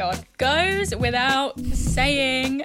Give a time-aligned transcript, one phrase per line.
[0.00, 0.24] god.
[0.38, 2.64] Goes without saying.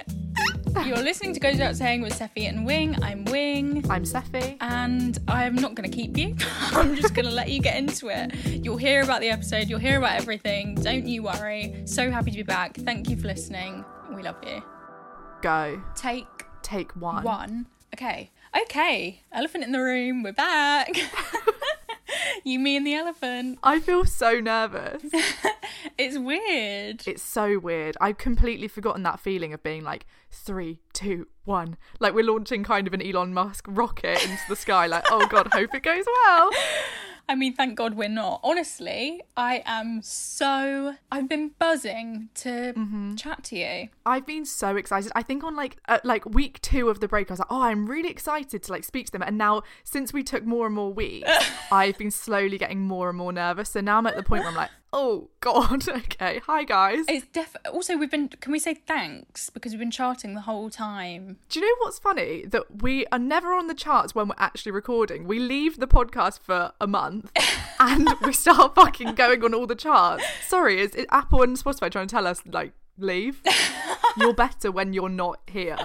[0.86, 2.96] You're listening to Goes Without Saying with Seffi and Wing.
[3.02, 3.84] I'm Wing.
[3.90, 4.56] I'm Seffi.
[4.62, 6.34] And I'm not going to keep you.
[6.72, 8.34] I'm just going to let you get into it.
[8.64, 10.76] You'll hear about the episode, you'll hear about everything.
[10.76, 11.82] Don't you worry.
[11.84, 12.74] So happy to be back.
[12.74, 13.84] Thank you for listening.
[14.14, 14.62] We love you.
[15.42, 15.82] Go.
[15.94, 16.26] Take
[16.62, 17.22] Take one.
[17.22, 17.66] one.
[17.92, 18.30] Okay.
[18.62, 19.20] Okay.
[19.30, 20.22] Elephant in the room.
[20.22, 20.90] We're back.
[22.44, 23.58] you, me, and the elephant.
[23.62, 25.02] I feel so nervous.
[25.98, 27.06] It's weird.
[27.06, 27.96] It's so weird.
[28.00, 31.78] I've completely forgotten that feeling of being like three, two, one.
[32.00, 34.86] Like we're launching kind of an Elon Musk rocket into the sky.
[34.86, 36.50] Like, oh god, hope it goes well.
[37.28, 38.40] I mean, thank God we're not.
[38.44, 40.94] Honestly, I am so.
[41.10, 43.16] I've been buzzing to Mm-hmm.
[43.16, 43.88] chat to you.
[44.04, 45.10] I've been so excited.
[45.16, 47.62] I think on like uh, like week two of the break, I was like, oh,
[47.62, 49.22] I'm really excited to like speak to them.
[49.22, 51.28] And now, since we took more and more weeks,
[51.72, 53.70] I've been slowly getting more and more nervous.
[53.70, 57.04] So now I'm at the point where I'm like, oh god, okay, hi guys.
[57.06, 57.54] It's def.
[57.72, 58.28] Also, we've been.
[58.28, 61.36] Can we say thanks because we've been charting the whole time.
[61.48, 62.44] Do you know what's funny?
[62.46, 65.28] That we are never on the charts when we're actually recording.
[65.28, 67.30] We leave the podcast for a month
[67.78, 70.24] and we start fucking going on all the charts.
[70.48, 73.42] Sorry, is, Apple and Spotify trying to tell us, like, leave?
[74.16, 75.76] You're better when you're not here.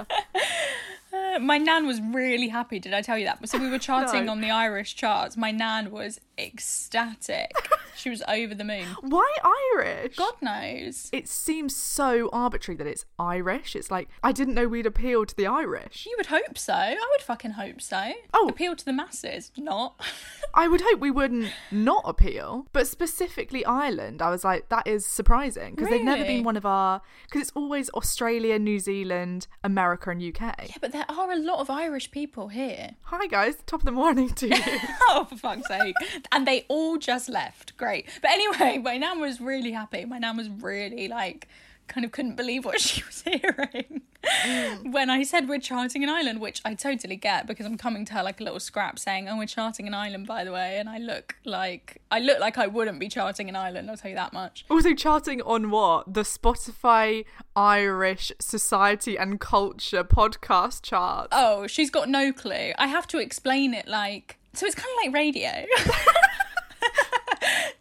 [1.14, 2.80] Uh, my nan was really happy.
[2.80, 3.48] Did I tell you that?
[3.50, 4.32] So we were charting No.
[4.32, 5.36] on the Irish charts.
[5.36, 7.52] My nan was ecstatic.
[7.96, 8.86] she was over the moon.
[9.02, 9.30] Why
[9.76, 10.16] Irish?
[10.16, 11.10] God knows.
[11.12, 13.76] It seems so arbitrary that it's Irish.
[13.76, 16.06] It's like, I didn't know we'd appeal to the Irish.
[16.06, 16.74] You would hope so.
[16.74, 18.14] I would fucking hope so.
[18.34, 18.48] Oh.
[18.50, 20.00] appeal to the masses, not.
[20.54, 25.06] I would hope we wouldn't not appeal, but specifically Ireland, I was like, that is
[25.06, 27.02] surprising because they've never been one of our.
[27.26, 30.42] Because it's always Australia, New Zealand, America, and UK.
[30.70, 32.96] yeah, but there are a lot of Irish people here.
[33.04, 34.56] Hi guys, top of the morning to you.
[35.10, 35.96] oh, for fuck's sake.
[36.32, 37.76] And they all just left.
[37.78, 38.08] Great.
[38.22, 40.06] But anyway, my nan was really happy.
[40.06, 41.48] My nan was really like,
[41.92, 44.92] kind of couldn't believe what she was hearing mm.
[44.92, 48.14] when I said we're charting an Ireland, which I totally get because I'm coming to
[48.14, 50.90] her like a little scrap saying, "Oh, we're charting an Ireland, by the way," and
[50.90, 53.90] I look like I look like I wouldn't be charting an Ireland.
[53.90, 54.66] I'll tell you that much.
[54.70, 56.14] also, charting on what?
[56.14, 57.26] The Spotify
[57.56, 61.28] Irish Society and Culture podcast chart.
[61.32, 62.72] Oh, she's got no clue.
[62.78, 64.66] I have to explain it like so.
[64.66, 65.66] It's kind of like radio.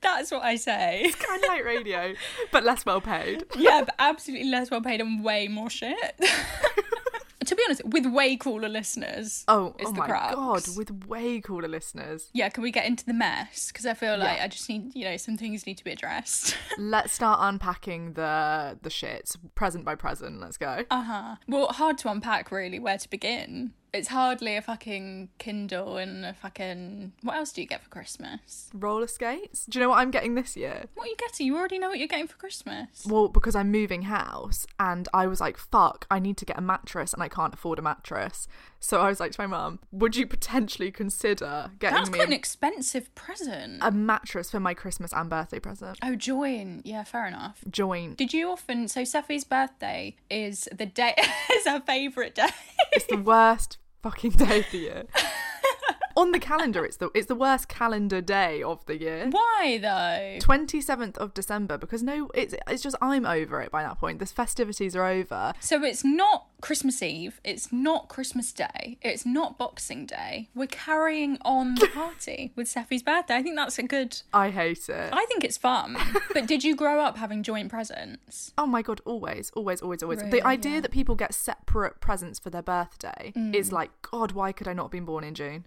[0.03, 1.03] That's what I say.
[1.05, 2.15] It's kind of like radio,
[2.53, 3.45] but less well paid.
[3.57, 6.19] yeah, but absolutely less well paid and way more shit.
[7.47, 9.45] to be honest, with way cooler listeners.
[9.49, 10.35] Oh, is oh the my crux.
[10.35, 12.29] god, with way cooler listeners.
[12.33, 13.69] Yeah, can we get into the mess?
[13.71, 14.45] Because I feel like Yeah.
[14.45, 16.57] I just need, you know, some things need to be addressed.
[16.79, 20.41] Let's start unpacking the the shit, present by present.
[20.41, 20.85] Let's go.
[20.91, 21.37] uh huh.
[21.47, 23.73] Well, hard to unpack really where to begin.
[23.93, 27.13] It's hardly a fucking Kindle and a fucking.
[27.23, 28.71] What else do you get for Christmas?
[28.73, 29.67] Roller skates.
[29.67, 30.85] Do you know what I'm getting this year?
[30.95, 31.47] What are you getting?
[31.47, 33.05] You already know what you're getting for Christmas.
[33.07, 36.63] Well, because I'm moving house and I was like, fuck, I need to get a
[36.63, 38.47] mattress and I can't afford a mattress.
[38.83, 42.29] So I was like to my mum, would you potentially consider getting That's me quite
[42.29, 43.79] an expensive present.
[43.83, 45.99] a mattress for my Christmas and birthday present?
[46.03, 46.81] oh, join.
[46.85, 47.63] Yeah, fair enough.
[47.69, 48.17] Joint.
[48.17, 48.89] Did you often?
[48.89, 51.15] So Seffi's birthday is the day.
[51.55, 52.49] is her favourite day.
[52.93, 55.05] It's the worst fucking day of the year.
[56.17, 59.29] On the calendar, it's the it's the worst calendar day of the year.
[59.31, 60.39] Why though?
[60.45, 64.19] 27th of December because no it's it's just I'm over it by that point.
[64.19, 65.55] The festivities are over.
[65.61, 67.41] So it's not Christmas Eve.
[67.45, 68.99] It's not Christmas Day.
[69.03, 70.49] It's not Boxing Day.
[70.55, 73.37] We're carrying on the party with Seffi's birthday.
[73.37, 74.21] I think that's a good.
[74.33, 75.11] I hate it.
[75.13, 75.97] I think it's fun.
[76.33, 78.53] but did you grow up having joint presents?
[78.61, 80.19] Oh my god, always, always, always, always.
[80.19, 80.31] Really?
[80.31, 80.79] the idea Yeah.
[80.79, 80.83] Mm.
[80.83, 84.85] that people get separate presents for their birthday is like, God, why could I not
[84.85, 85.65] have been born in June?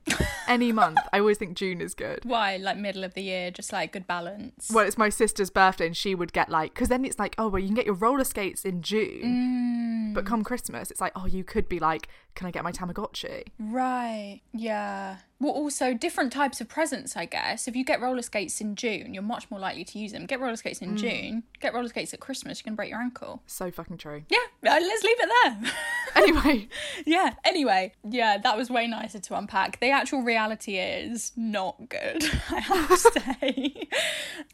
[0.48, 1.00] Any month.
[1.12, 2.20] I always think June is good.
[2.24, 2.58] Why?
[2.58, 4.70] Like middle of the year, just like good balance.
[4.72, 7.48] Well, it's my sister's birthday, and she would get like, because then it's like, oh,
[7.48, 10.14] well, you can get your roller skates in June, Mm.
[10.14, 13.44] but come Christmas, it's like, oh, you could be like, can I get my Tamagotchi?
[13.60, 14.42] Right.
[14.54, 15.18] Yeah.
[15.40, 17.68] Well, also different types of presents, I guess.
[17.68, 20.26] If you get roller skates in June, you're much more likely to use them.
[20.26, 21.44] Get roller skates in June.
[21.60, 22.60] Get roller skates at Christmas.
[22.60, 23.42] You're gonna break your ankle.
[23.46, 24.24] So fucking true.
[24.30, 24.38] Yeah.
[24.72, 25.72] uh, Let's leave it there.
[26.16, 26.68] Anyway,
[27.08, 27.34] yeah.
[27.44, 29.80] Anyway, yeah, that was way nicer to unpack.
[29.80, 32.24] The actual reality is not good.
[32.52, 32.98] I have to
[33.42, 33.88] say.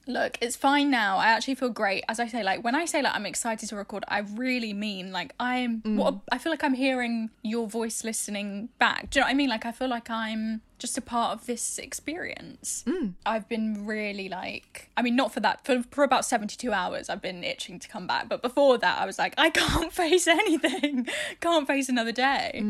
[0.07, 1.17] Look, it's fine now.
[1.17, 2.05] I actually feel great.
[2.07, 5.11] As I say, like when I say like I'm excited to record, I really mean
[5.11, 5.81] like I'm.
[5.83, 9.09] What a, I feel like I'm hearing your voice listening back.
[9.09, 9.49] Do you know what I mean?
[9.49, 12.83] Like I feel like I'm just a part of this experience.
[13.25, 17.21] I've been really like, I mean, not for that, for, for about 72 hours, I've
[17.21, 18.27] been itching to come back.
[18.29, 21.07] But before that, I was like, I can't face anything,
[21.41, 22.63] can't face another day.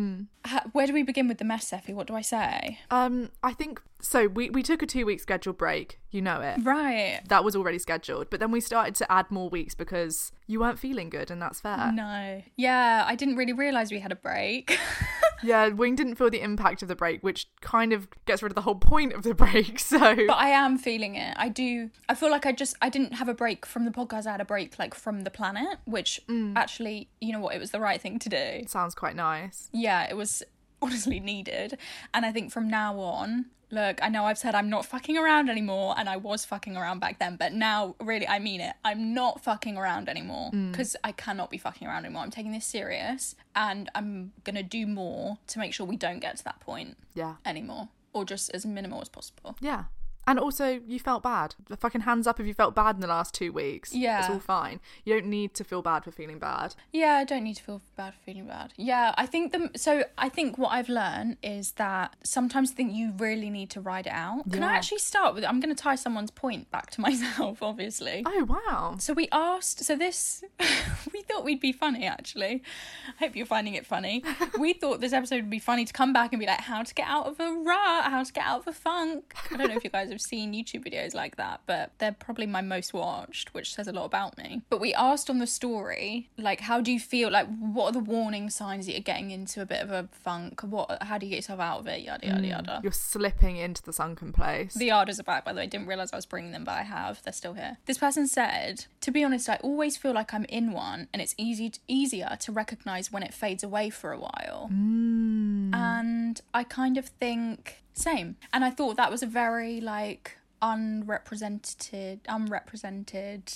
[0.46, 1.94] Ha- Where do we begin with the mess, Effie?
[1.94, 2.80] What do I say?
[2.92, 4.28] um, I think so.
[4.28, 6.00] We we took a two week scheduled break.
[6.12, 6.60] You know it.
[6.64, 7.20] Right.
[7.28, 10.80] That was already scheduled, but then we started to add more weeks because you weren't
[10.80, 11.92] feeling good, and that's fair.
[11.94, 12.42] No.
[12.56, 14.78] Yeah, I didn't really realise we had a break.
[15.44, 18.56] Yeah, Wing didn't feel the impact of the break, which kind of gets rid of
[18.56, 19.80] the whole point of the break.
[19.90, 21.34] So but I am feeling it.
[21.38, 21.90] I do.
[22.08, 24.28] I feel like I just I didn't have a break from the podcast.
[24.28, 26.54] I had a break like from the planet, which mm.
[26.56, 28.38] actually, you know what, it was the right thing to do.
[28.38, 29.70] it sounds quite nice.
[29.74, 30.44] Yeah, it was
[30.82, 31.78] honestly needed.
[32.14, 35.50] And I think from now on, look, I know I've said I'm not fucking around
[35.50, 38.74] anymore, and I was fucking around back then, but now really I mean it.
[38.84, 40.72] I'm not fucking around anymore mm.
[40.72, 42.24] because I cannot be fucking around anymore.
[42.24, 46.38] I'm taking this serious, and I'm gonna do more to make sure we don't get
[46.38, 47.36] to that point Yeah.
[47.46, 49.56] anymore, or just as minimal as possible.
[49.62, 49.86] Yeah.
[50.30, 51.56] And also, you felt bad.
[51.70, 53.96] The fucking hands up if you felt bad in the last two weeks.
[53.96, 54.20] Yeah.
[54.20, 54.80] It's all fine.
[55.04, 56.76] You don't need to feel bad for feeling bad.
[56.94, 58.72] Yeah, I don't need to feel bad for feeling bad.
[58.78, 62.94] Yeah, I think the so I think what I've learned is that sometimes I think
[62.94, 64.52] you really need to ride it out.
[64.52, 65.44] Can I actually start with?
[65.44, 68.22] I'm going to tie someone's point back to myself, obviously.
[68.24, 68.98] Oh, wow.
[69.00, 69.84] So we asked.
[69.84, 70.44] So this,
[71.12, 72.06] we thought we'd be funny.
[72.06, 72.62] Actually,
[73.08, 74.24] I hope you're finding it funny.
[74.60, 76.94] we thought this episode would be funny to come back and be like, how to
[76.94, 79.34] get out of a rut, how to get out of a funk.
[79.52, 82.46] I don't know if you guys have seen YouTube videos like that, but they're probably
[82.46, 84.62] my most watched, which says a lot about me.
[84.70, 87.32] But we asked on the story, like, how do you feel?
[87.32, 90.62] Like, what are the warning signs that you're getting into a bit of a funk?
[90.62, 91.02] What?
[91.02, 92.02] How do you get yourself out of it?
[92.02, 92.46] Yada yada hmm.
[92.46, 92.80] yada.
[92.84, 94.74] You're slipping into the sunken place.
[94.74, 95.64] The Arders are back, by the way.
[95.64, 97.22] I didn't realise I was bringing them, but I have.
[97.24, 97.78] They're still here.
[97.86, 101.36] This person said, to be honest, I always feel like I'm in one, and it's
[101.38, 104.68] easy easier to recognise when it fades away for a while.
[104.70, 105.74] Hmm.
[105.74, 108.38] And I kind of think same.
[108.54, 113.52] And I thought that was a very like unrepresented, unrepresented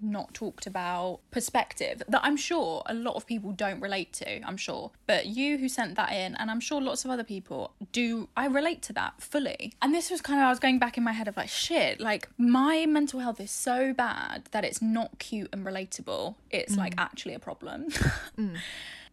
[0.00, 4.56] not talked about perspective that I'm sure a lot of people don't relate to, I'm
[4.56, 4.90] sure.
[5.06, 8.46] But you who sent that in, and I'm sure lots of other people do, I
[8.46, 9.72] relate to that fully.
[9.80, 12.00] And this was kind of, I was going back in my head of like, shit,
[12.00, 16.34] like my mental health is so bad that it's not cute and relatable.
[16.50, 17.02] It's like mm.
[17.02, 17.88] actually a problem.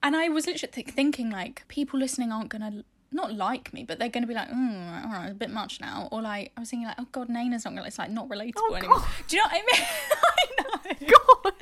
[0.03, 2.83] And I was literally th- thinking, like, people listening aren't gonna
[3.15, 6.07] not like me, but they're gonna be like, mm, all right, a bit much now.
[6.11, 7.87] Or like, I was thinking, like, oh god, Naina's not gonna.
[7.87, 8.99] It's like not relatable Oh, anymore.
[8.99, 9.07] God.
[9.27, 9.87] Do you know what I mean?
[10.97, 11.07] I know.
[11.43, 11.53] God.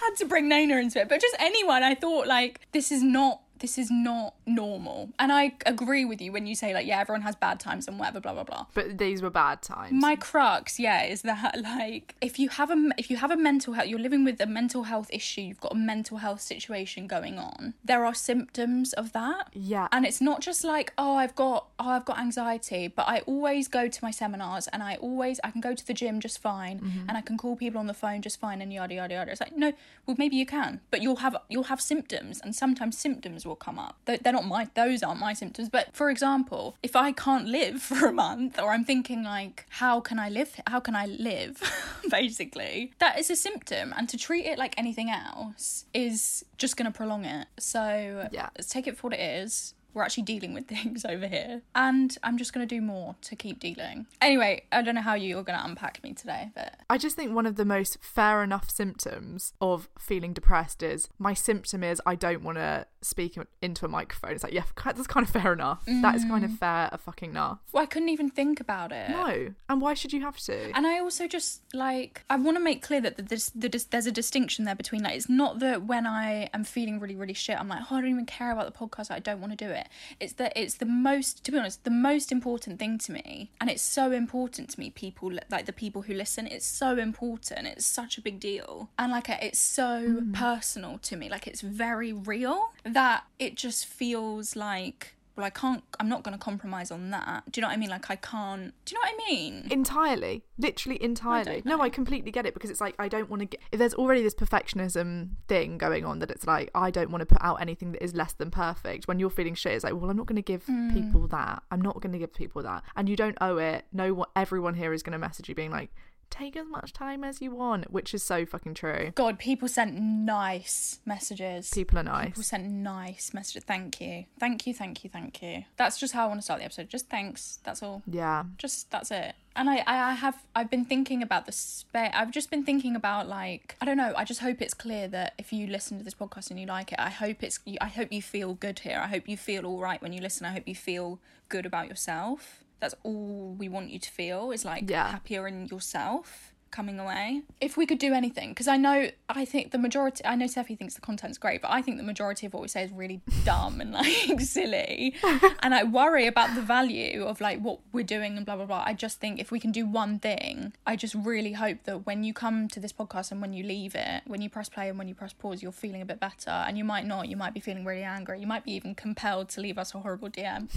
[0.00, 1.82] had to bring Naina into it, but just anyone.
[1.82, 3.40] I thought like, this is not.
[3.58, 5.10] This is not normal.
[5.18, 7.98] And I agree with you when you say like, yeah, everyone has bad times and
[7.98, 8.66] whatever, blah blah blah.
[8.74, 9.92] But these were bad times.
[9.92, 13.74] My crux, yeah, is that like if you have a if you have a mental
[13.74, 17.38] health, you're living with a mental health issue, you've got a mental health situation going
[17.38, 17.74] on.
[17.84, 19.48] There are symptoms of that.
[19.52, 19.88] Yeah.
[19.92, 23.68] And it's not just like, oh, I've got oh, I've got anxiety, but I always
[23.68, 26.80] go to my seminars and I always I can go to the gym just fine
[26.80, 27.08] mm-hmm.
[27.08, 29.30] and I can call people on the phone just fine and yada yada yada.
[29.32, 29.72] It's like, no,
[30.06, 33.78] well maybe you can, but you'll have you'll have symptoms and sometimes symptoms will come
[33.78, 33.96] up.
[34.04, 37.82] They're they're not my those aren't my symptoms, but for example, if I can't live
[37.90, 40.50] for a month or I'm thinking like, how can I live?
[40.66, 41.54] How can I live?
[42.10, 46.90] Basically, that is a symptom, and to treat it like anything else is just going
[46.90, 47.46] to prolong it.
[47.58, 48.48] So Yeah.
[48.56, 49.74] let's take it for what it is.
[49.94, 53.34] We're actually dealing with things over here, and I'm just going to do more to
[53.34, 54.06] keep dealing.
[54.20, 57.34] Anyway, I don't know how you're going to unpack me today, but I just think
[57.34, 62.14] one of the most fair enough symptoms of feeling depressed is my symptom is I
[62.14, 64.32] don't want to speak into a microphone.
[64.32, 65.84] It's like, yeah, that's kind of fair enough.
[65.86, 66.58] That is kind of mm.
[66.58, 67.58] fair, a fucking enough.
[67.72, 69.10] Well, I couldn't even think about it.
[69.10, 70.76] No, and why should you have to?
[70.76, 73.84] And I also just like I want to make clear that the, this, the, dis-
[73.84, 77.34] there's a distinction there between like it's not that when I am feeling really really
[77.34, 79.64] shit I'm like oh I don't even care about the podcast I don't want to
[79.64, 79.88] do it.
[80.20, 83.70] It's that it's the most to be honest the most important thing to me and
[83.70, 87.86] it's so important to me people like the people who listen it's so important it's
[87.86, 90.32] such a big deal and like it's so mm.
[90.32, 95.84] personal to me like it's very real that it just feels like well, I can't,
[96.00, 97.42] I'm not going to compromise on that.
[97.52, 97.90] Do you know what I mean?
[97.90, 99.66] Like, I can't, do you know what I mean?
[99.70, 100.44] Entirely.
[100.56, 101.60] Literally entirely.
[101.66, 103.92] no, I completely get it because it's like, I don't want to get, if there's
[103.92, 107.56] already this perfectionism thing going on that it's like, I don't want to put out
[107.60, 109.08] anything that is less than perfect.
[109.08, 110.94] When you're feeling shit, it's like, well, I'm not going to give Mm.
[110.94, 111.62] people that.
[111.70, 112.82] I'm not going to give people that.
[112.96, 113.84] And you don't owe it.
[113.92, 115.90] No one, everyone here is going to message you being like,
[116.30, 119.12] take as much time as you want, which is so fucking true.
[119.14, 121.70] God, people sent nice messages.
[121.70, 122.26] People are nice.
[122.26, 123.64] People sent nice messages.
[123.64, 124.24] Thank you.
[124.38, 125.64] Thank you, thank you, thank you.
[125.76, 126.88] That's just how I want to start the episode.
[126.88, 127.58] Just thanks.
[127.64, 128.02] That's all.
[128.06, 128.44] Yeah.
[128.58, 129.34] Just that's it.
[129.54, 132.10] And I, I have I've been thinking about the space.
[132.12, 134.12] I've just been thinking about like I don't know.
[134.16, 136.92] I just hope it's clear that if you listen to this podcast and you like
[136.92, 139.00] it, I hope it's I hope you feel good here.
[139.02, 140.46] I hope you feel all right when you listen.
[140.46, 141.18] I hope you feel
[141.48, 142.62] good about yourself.
[142.80, 145.10] That's all we want you to feel is like Yeah.
[145.10, 147.42] happier in yourself coming away.
[147.60, 150.76] If we could do anything, because I know, I think the majority, I know Seffi
[150.76, 153.20] thinks the content's great, but I think the majority of what we say is really
[153.44, 154.06] dumb and like
[154.40, 155.14] silly.
[155.62, 158.84] and I worry about the value of like what we're doing and blah, blah, blah.
[158.86, 162.24] I just think if we can do one thing, I just really hope that when
[162.24, 164.98] you come to this podcast and when you leave it, when you press play and
[164.98, 166.50] when you press pause, you're feeling a bit better.
[166.50, 168.40] And you might not, you might be feeling really angry.
[168.40, 170.68] You might be even compelled to leave us a horrible DM.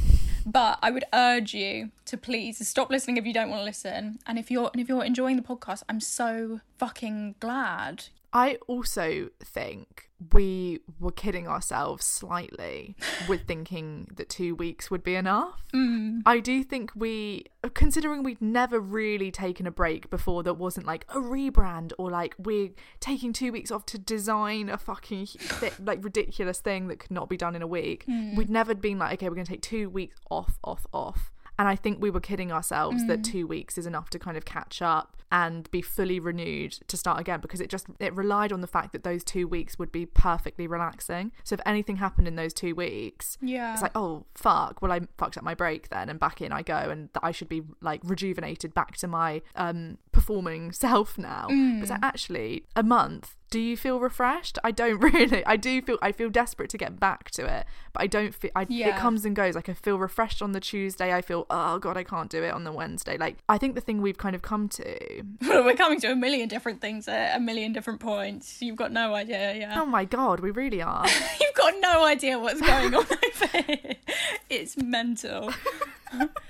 [0.45, 4.19] But I would urge you to please stop listening if you don't want to listen.
[4.25, 8.05] And if you're and if you're enjoying the podcast, I'm so fucking glad.
[8.31, 12.95] I also think we were kidding ourselves slightly
[13.29, 15.63] with thinking that two weeks would be enough.
[15.73, 16.21] Mm.
[16.25, 21.05] I do think we, considering we'd never really taken a break before that wasn't like
[21.09, 22.69] a rebrand or like we're
[22.99, 27.29] taking two weeks off to design a fucking thi- like ridiculous thing that could not
[27.29, 28.05] be done in a week.
[28.07, 28.35] Mm.
[28.35, 31.31] We'd never been like, okay, we're going to take two weeks off, off, off.
[31.59, 33.23] And I think we were kidding ourselves that Mm.
[33.31, 37.19] two weeks is enough to kind of catch up and be fully renewed to start
[37.19, 40.03] again because it just it relied on the fact that those two weeks would be
[40.05, 41.31] perfectly relaxing.
[41.43, 43.73] So if anything happened in those two weeks, Yeah.
[43.73, 46.63] it's like, oh fuck, well I fucked up my break then and back in I
[46.63, 51.47] go and I should be like rejuvenated back to my um performing self now.
[51.49, 51.81] Mm.
[51.81, 53.35] It's like actually a month.
[53.49, 54.59] Do you feel refreshed?
[54.63, 55.43] I don't really.
[55.45, 58.51] I do feel I feel desperate to get back to it, but I don't feel
[58.55, 59.55] I, it comes and goes.
[59.55, 61.13] Like I feel refreshed on the Tuesday.
[61.13, 63.17] I feel oh god, I can't do it on the Wednesday.
[63.17, 65.23] Like I think the thing we've kind of come to.
[65.41, 68.61] We're coming to a million different things at a million different points.
[68.61, 69.81] You've got no idea, yeah.
[69.81, 71.05] Oh my god, we really are.
[71.41, 73.95] You've got no idea what's going on over here.
[74.49, 75.53] It's mental.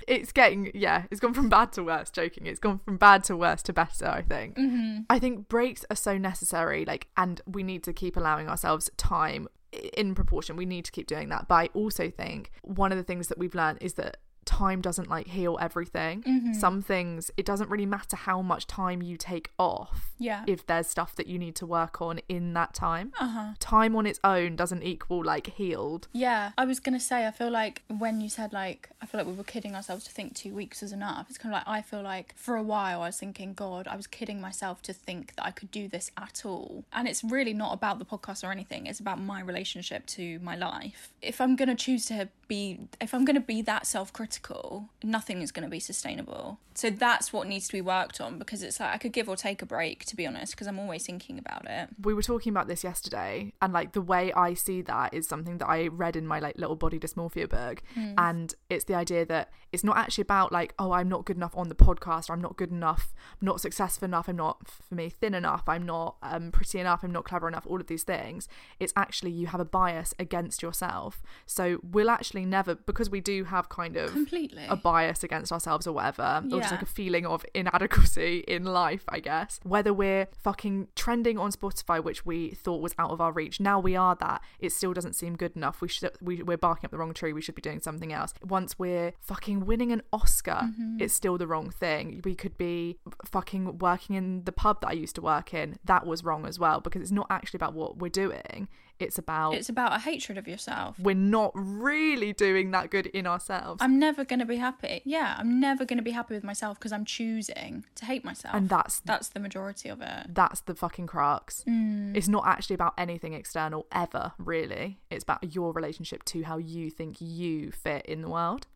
[0.08, 3.36] it's getting yeah it's gone from bad to worse joking it's gone from bad to
[3.36, 4.56] worse to better i think.
[4.56, 5.00] Mm-hmm.
[5.08, 9.48] i think breaks are so necessary like and we need to keep allowing ourselves time
[9.96, 10.56] in proportion.
[10.56, 11.48] We need to keep doing that.
[11.48, 14.18] But i also think one of the things that we've learned is that
[14.50, 16.52] time doesn't like heal everything Mm-hmm.
[16.64, 20.42] some things it doesn't really matter how much time you take off Yeah.
[20.46, 23.52] if there's stuff that you need to work on in that time Uh-huh.
[23.58, 27.26] time on its own doesn't equal like healed Yeah, I was gonna say.
[27.26, 30.10] I feel like when you said like, I feel like we were kidding ourselves to
[30.10, 31.26] think two weeks was enough.
[31.28, 33.96] It's kind of like I feel like for a while I was thinking, God, I
[33.96, 36.84] was kidding myself to think that I could do this at all.
[36.92, 38.86] And it's really not about the podcast or anything.
[38.86, 41.00] It's about my relationship to my life.
[41.22, 45.68] If I'm gonna choose to be, if I'm gonna be that self-critical, nothing is gonna
[45.78, 46.58] be sustainable.
[46.74, 49.36] So that's what needs to be worked on because it's like I could give or
[49.36, 51.88] take a break, to be honest, because I'm always thinking about it.
[52.02, 55.58] we were talking about this yesterday and like the way i see that is something
[55.58, 57.82] that i read in my like little body dysmorphia book
[58.26, 61.54] and it's the idea that it's not actually about like oh i'm not good enough
[61.56, 63.04] on the podcast i'm not good enough
[63.40, 67.00] i'm not successful enough i'm not for me thin enough i'm not um, pretty enough
[67.04, 70.62] i'm not clever enough all of these things it's actually you have a bias against
[70.62, 74.64] yourself so we'll actually never because we do have kind of Completely.
[74.68, 79.04] a bias against ourselves or whatever, or just like a feeling of inadequacy in life,
[79.08, 79.60] I guess.
[79.62, 83.78] Whether we're fucking trending on Spotify, which we thought was out of our reach, now
[83.80, 84.42] we are that.
[84.58, 85.80] It still doesn't seem good enough.
[85.80, 87.32] We should we, we're barking up the wrong tree.
[87.32, 88.34] We should be doing something else.
[88.46, 90.96] Once we're fucking winning an Oscar, Mm-hmm.
[91.00, 92.20] it's still the wrong thing.
[92.24, 95.78] We could be fucking working in the pub that I used to work in.
[95.84, 98.68] That was wrong as well because it's not actually about what we're doing.
[99.00, 100.98] It's about It's about a hatred of yourself.
[100.98, 103.80] we're not really doing that good in ourselves.
[103.82, 105.02] I'm never going to be happy.
[105.04, 108.54] Yeah, I'm never going to be happy with myself because I'm choosing to hate myself.
[108.54, 110.26] And that's- that's the majority of it.
[110.34, 111.64] That's the fucking crux.
[111.66, 112.14] Mm.
[112.16, 114.98] It's not actually about anything external ever, really.
[115.10, 118.66] It's about your relationship to how you think you fit in the world.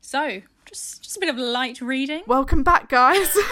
[0.00, 2.22] So, just just a bit of light reading.
[2.26, 3.28] Welcome back, guys.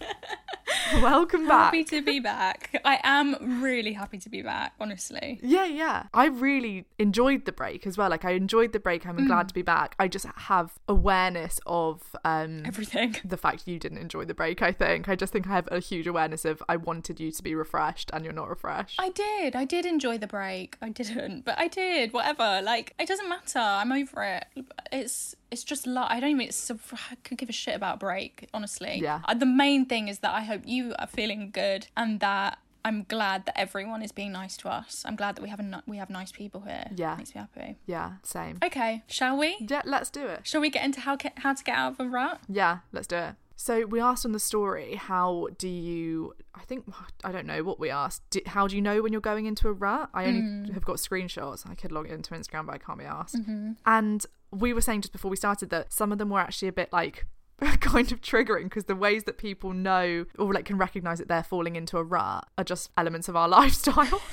[1.02, 1.66] Welcome back.
[1.66, 2.80] Happy to be back.
[2.84, 5.38] I am really happy to be back, honestly.
[5.42, 6.04] Yeah, yeah.
[6.14, 8.08] I really enjoyed the break as well.
[8.10, 9.06] Like I enjoyed the break.
[9.06, 9.26] I'm Mm.
[9.26, 9.94] glad to be back.
[9.98, 13.16] I just have awareness of um Everything.
[13.24, 15.08] the fact you didn't enjoy the break, I think.
[15.08, 18.10] I just think I have a huge awareness of I wanted you to be refreshed
[18.12, 18.96] and you're not refreshed.
[18.98, 19.54] I did.
[19.56, 20.76] I did enjoy the break.
[20.80, 22.12] I didn't, but I did.
[22.12, 22.60] Whatever.
[22.62, 23.58] Like it doesn't matter.
[23.58, 24.46] I'm over it.
[24.92, 26.42] It's it's just li I don't even.
[26.42, 28.48] It's, I could give a shit about a break.
[28.52, 29.00] Honestly.
[29.02, 29.20] Yeah.
[29.24, 32.58] Uh, the main thing is that I hope you are feeling good and that.
[32.84, 35.02] I'm glad that everyone is being nice to us.
[35.04, 36.86] I'm glad that we have a, we have nice people here.
[36.94, 37.16] Yeah.
[37.16, 37.76] makes me happy.
[37.86, 38.58] yeah, same.
[38.64, 39.56] Okay, shall we?
[39.60, 40.46] Yeah, let's do it.
[40.46, 42.40] Shall we get into how how to get out of a rut?
[42.48, 43.34] Yeah, let's do it.
[43.60, 46.32] So we asked on the story, how do you?
[46.54, 46.84] I think
[47.24, 48.22] I don't know what we asked.
[48.30, 50.10] Do, how do you know when you're going into a rut?
[50.14, 50.72] I only hmm.
[50.74, 51.68] have got screenshots.
[51.68, 53.34] I could log into Instagram, but I can't be asked.
[53.34, 53.72] Mm-hmm.
[53.84, 56.72] And we were saying just before we started that some of them were actually a
[56.72, 57.26] bit like
[57.80, 61.42] kind of triggering because the ways that people know or like can recognize that they're
[61.42, 64.22] falling into a rut are just elements of our lifestyle.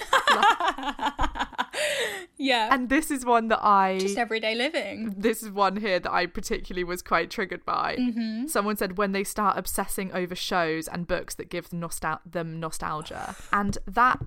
[2.37, 5.13] Yeah, and this is one that I just everyday living.
[5.17, 7.95] this is one here that I particularly was quite triggered by.
[7.99, 8.47] Mm-hmm.
[8.47, 12.59] Someone said when they start obsessing over shows and books that give them, nostal- them
[12.59, 13.35] nostalgia.
[13.53, 14.19] And that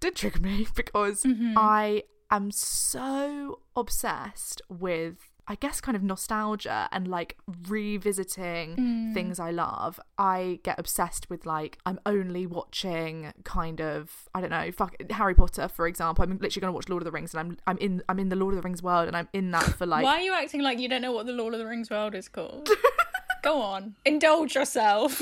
[0.00, 1.54] did trigger me because Mm-hmm.
[1.56, 5.16] I am so obsessed with.
[5.48, 7.36] I guess kind of nostalgia and like
[7.68, 9.12] revisiting Mm.
[9.14, 9.98] things I love.
[10.18, 15.34] I get obsessed with like I'm only watching kind of I don't know fuck Harry
[15.34, 16.22] Potter for example.
[16.22, 18.28] I'm literally going to watch Lord of the Rings and I'm I'm in I'm in
[18.28, 20.32] the Lord of the Rings world and I'm in that for like Why are you
[20.32, 22.68] acting like you don't know what the Lord of the Rings world is called?
[23.42, 25.20] Go on, indulge yourself.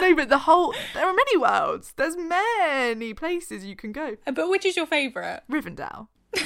[0.00, 1.92] no, but the whole there are many worlds.
[1.96, 4.16] There's many places you can go.
[4.32, 5.40] but which is your favourite?
[5.50, 6.08] Rivendell.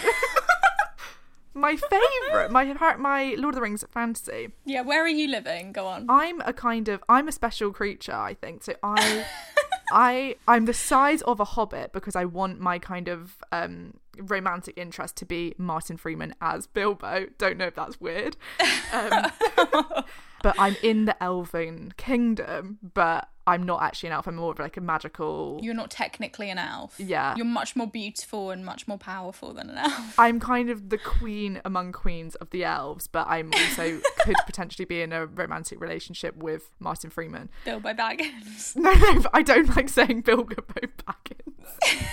[1.55, 4.51] my favorite, my my Lord of the Rings fantasy.
[4.65, 5.73] Yeah, where are you living?
[5.73, 6.07] Go on.
[6.09, 8.13] I'm a kind of I'm a special creature.
[8.13, 8.75] I think so.
[8.83, 9.25] I
[9.93, 14.77] I I'm the size of a hobbit because I want my kind of um romantic
[14.77, 17.27] interest to be Martin Freeman as Bilbo.
[17.39, 18.37] Don't know if that's weird.
[18.93, 19.33] Um,
[20.45, 24.27] but I'm in the elven kingdom, but I'm not actually an elf.
[24.27, 26.95] I'm more of like a magical You're not technically an elf.
[26.99, 27.35] Yeah.
[27.35, 30.15] You're much more beautiful and much more powerful than an elf.
[30.19, 34.85] I'm kind of the queen among queens of the elves, but I'm also could potentially
[34.85, 37.49] be in a romantic relationship with Martin Freeman.
[37.65, 38.77] Bilbo Baggins.
[38.85, 42.05] No, no, I don't like saying Bill Bilbo Baggins.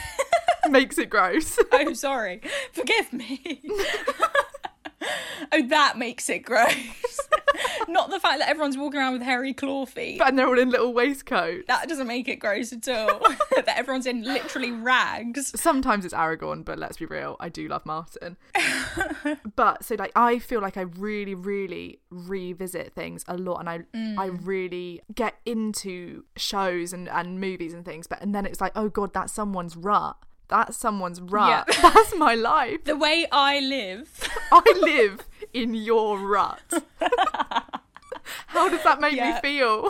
[0.70, 1.60] Makes it gross.
[1.74, 2.42] oh, sorry.
[2.72, 3.62] Forgive me.
[5.52, 6.74] oh, that makes it gross.
[7.88, 10.22] not the fact that everyone's walking around with hairy claw feet.
[10.22, 11.66] and they're all in little waistcoats.
[11.68, 13.20] that doesn't make it gross at all.
[13.56, 15.60] that everyone's in literally rags.
[15.60, 18.38] Sometimes it's Aragorn, but let's be real, I do love Martin.
[19.56, 23.76] but so like I feel like I really, really revisit things a lot and I
[24.22, 24.40] I mm.
[24.42, 28.90] really get into shows and, and movies and things, but and then it's like, oh
[28.90, 30.18] god, that's someone's rut.
[30.52, 31.66] That's someone's rut.
[31.68, 31.82] Yeah.
[31.94, 32.84] That's my life.
[32.84, 34.08] The way I live.
[34.52, 35.22] I live
[35.54, 36.62] in your rut.
[38.48, 39.36] How does that make Yeah.
[39.36, 39.90] me feel?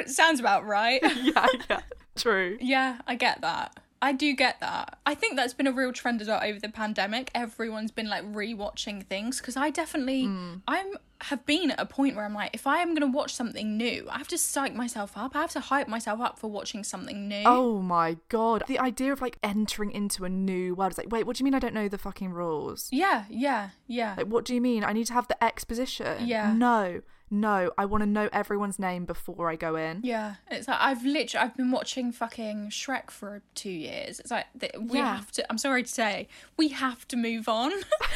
[0.00, 1.00] it sounds about right.
[1.22, 1.80] yeah, yeah.
[2.16, 2.56] True.
[2.60, 3.78] Yeah, I get that.
[4.00, 4.98] I do get that.
[5.04, 7.30] I think that's been a real trend as well over the pandemic.
[7.34, 10.54] Everyone's been like rewatching things because I definitely Hmm.
[10.68, 10.86] I'm
[11.22, 14.06] have been at a point where I'm like, if I am gonna watch something new,
[14.08, 15.34] I have to psych myself up.
[15.34, 17.42] I have to hype myself up for watching something new.
[17.44, 18.62] Oh my god.
[18.68, 21.44] The idea of like entering into a new world is like, wait, what do you
[21.44, 22.88] mean I don't know the fucking rules?
[22.92, 24.14] Yeah, yeah, yeah.
[24.16, 24.84] Like, what do you mean?
[24.84, 26.24] I need to have the exposition.
[26.24, 26.52] Yeah.
[26.52, 27.70] No, no.
[27.78, 30.00] I want to know everyone's name before I go in.
[30.02, 34.20] Yeah, it's like I've literally I've been watching fucking Shrek for two years.
[34.20, 35.16] It's like th- we Yeah.
[35.16, 35.46] have to.
[35.50, 37.72] I'm sorry to say, we have to move on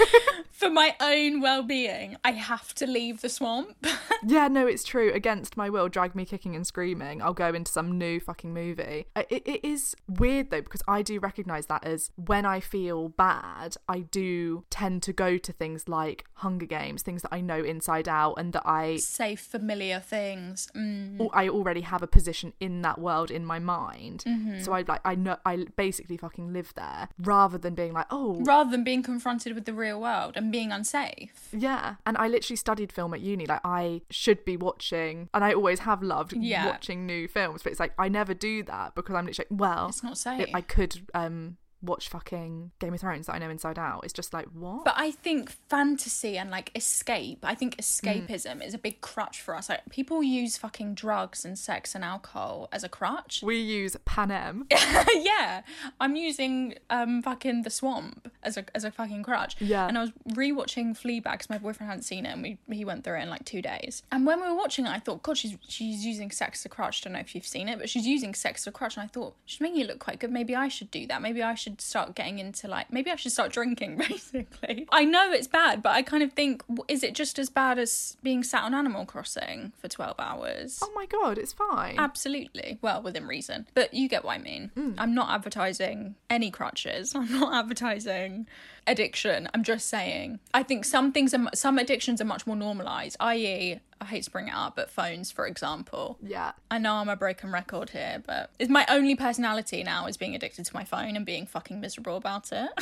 [0.51, 2.17] for my own well-being.
[2.25, 3.77] I have to leave the swamp.
[4.25, 5.13] Yeah, no, it's true.
[5.13, 7.21] Against my will, drag me kicking and screaming.
[7.21, 9.07] I'll go into some new fucking movie.
[9.17, 13.77] It, it is weird though because I do recognize that as when I feel bad,
[13.89, 18.07] I do tend to go to things like Hunger Games, things that I know inside
[18.09, 20.69] out, and that I Safe, familiar things.
[20.77, 21.29] Mm.
[21.33, 24.25] I already have a position in that world in my mind.
[24.63, 28.41] So I like I know I basically fucking live there rather than being like, oh
[28.43, 31.49] Rather than being confronted with the real world and being unsafe.
[31.53, 31.97] yeah.
[32.07, 33.47] And I literally studied film at uni.
[33.47, 36.67] Like I should be watching, and I always have loved Yeah.
[36.67, 37.63] watching new films.
[37.63, 40.19] But it's like I never do that because I'm literally like, well, It's not it-
[40.19, 40.49] safe.
[40.55, 44.05] I could um watch fucking Game of Thrones that I know inside out.
[44.05, 44.85] It's just like what?
[44.85, 49.55] But I think fantasy and like escape, I think escapism is a big crutch for
[49.57, 49.69] us.
[49.69, 53.43] Like people use fucking drugs and sex and alcohol as a crutch.
[53.43, 54.67] we use Panem.
[55.15, 55.63] yeah,
[56.01, 59.57] I'm using um fucking the swamp as a as a fucking crutch.
[59.61, 59.89] Yeah.
[59.89, 63.05] and I was rewatching Fleabag because my boyfriend hadn't seen it, and we he went
[63.05, 64.03] through it in like two days.
[64.13, 66.69] And when we were watching it, I thought, God, she's she's using sex as a
[66.69, 67.03] crutch.
[67.03, 69.07] Don't know if you've seen it, but she's using sex as a crutch, and I
[69.09, 70.31] thought she's making it look quite good.
[70.31, 71.23] Maybe I should do that.
[71.23, 73.97] Maybe I should start getting into like maybe I should start drinking.
[74.09, 77.79] Basically, I know it's bad, but I kind of think, is it just as bad
[77.79, 80.81] as being sat on Animal Crossing for twelve hours?
[80.83, 81.99] Oh my god, it's fine.
[81.99, 82.79] Absolutely.
[82.83, 83.67] Well, within reason.
[83.75, 84.71] But you get what I mean.
[84.77, 84.95] Mm.
[84.99, 87.13] I'm not advertising any crutches.
[87.17, 88.47] I'm not advertising
[88.87, 89.49] addiction.
[89.55, 90.41] I'm just saying.
[90.53, 94.31] I think some things are some addictions are much more normalized, i.e., I hate to
[94.33, 96.19] bring it up, but phones, for example.
[96.21, 96.53] yeah.
[96.71, 100.35] I know I'm a broken record here, but it's my only personality now is being
[100.35, 102.69] addicted to my phone and being fucking miserable about it.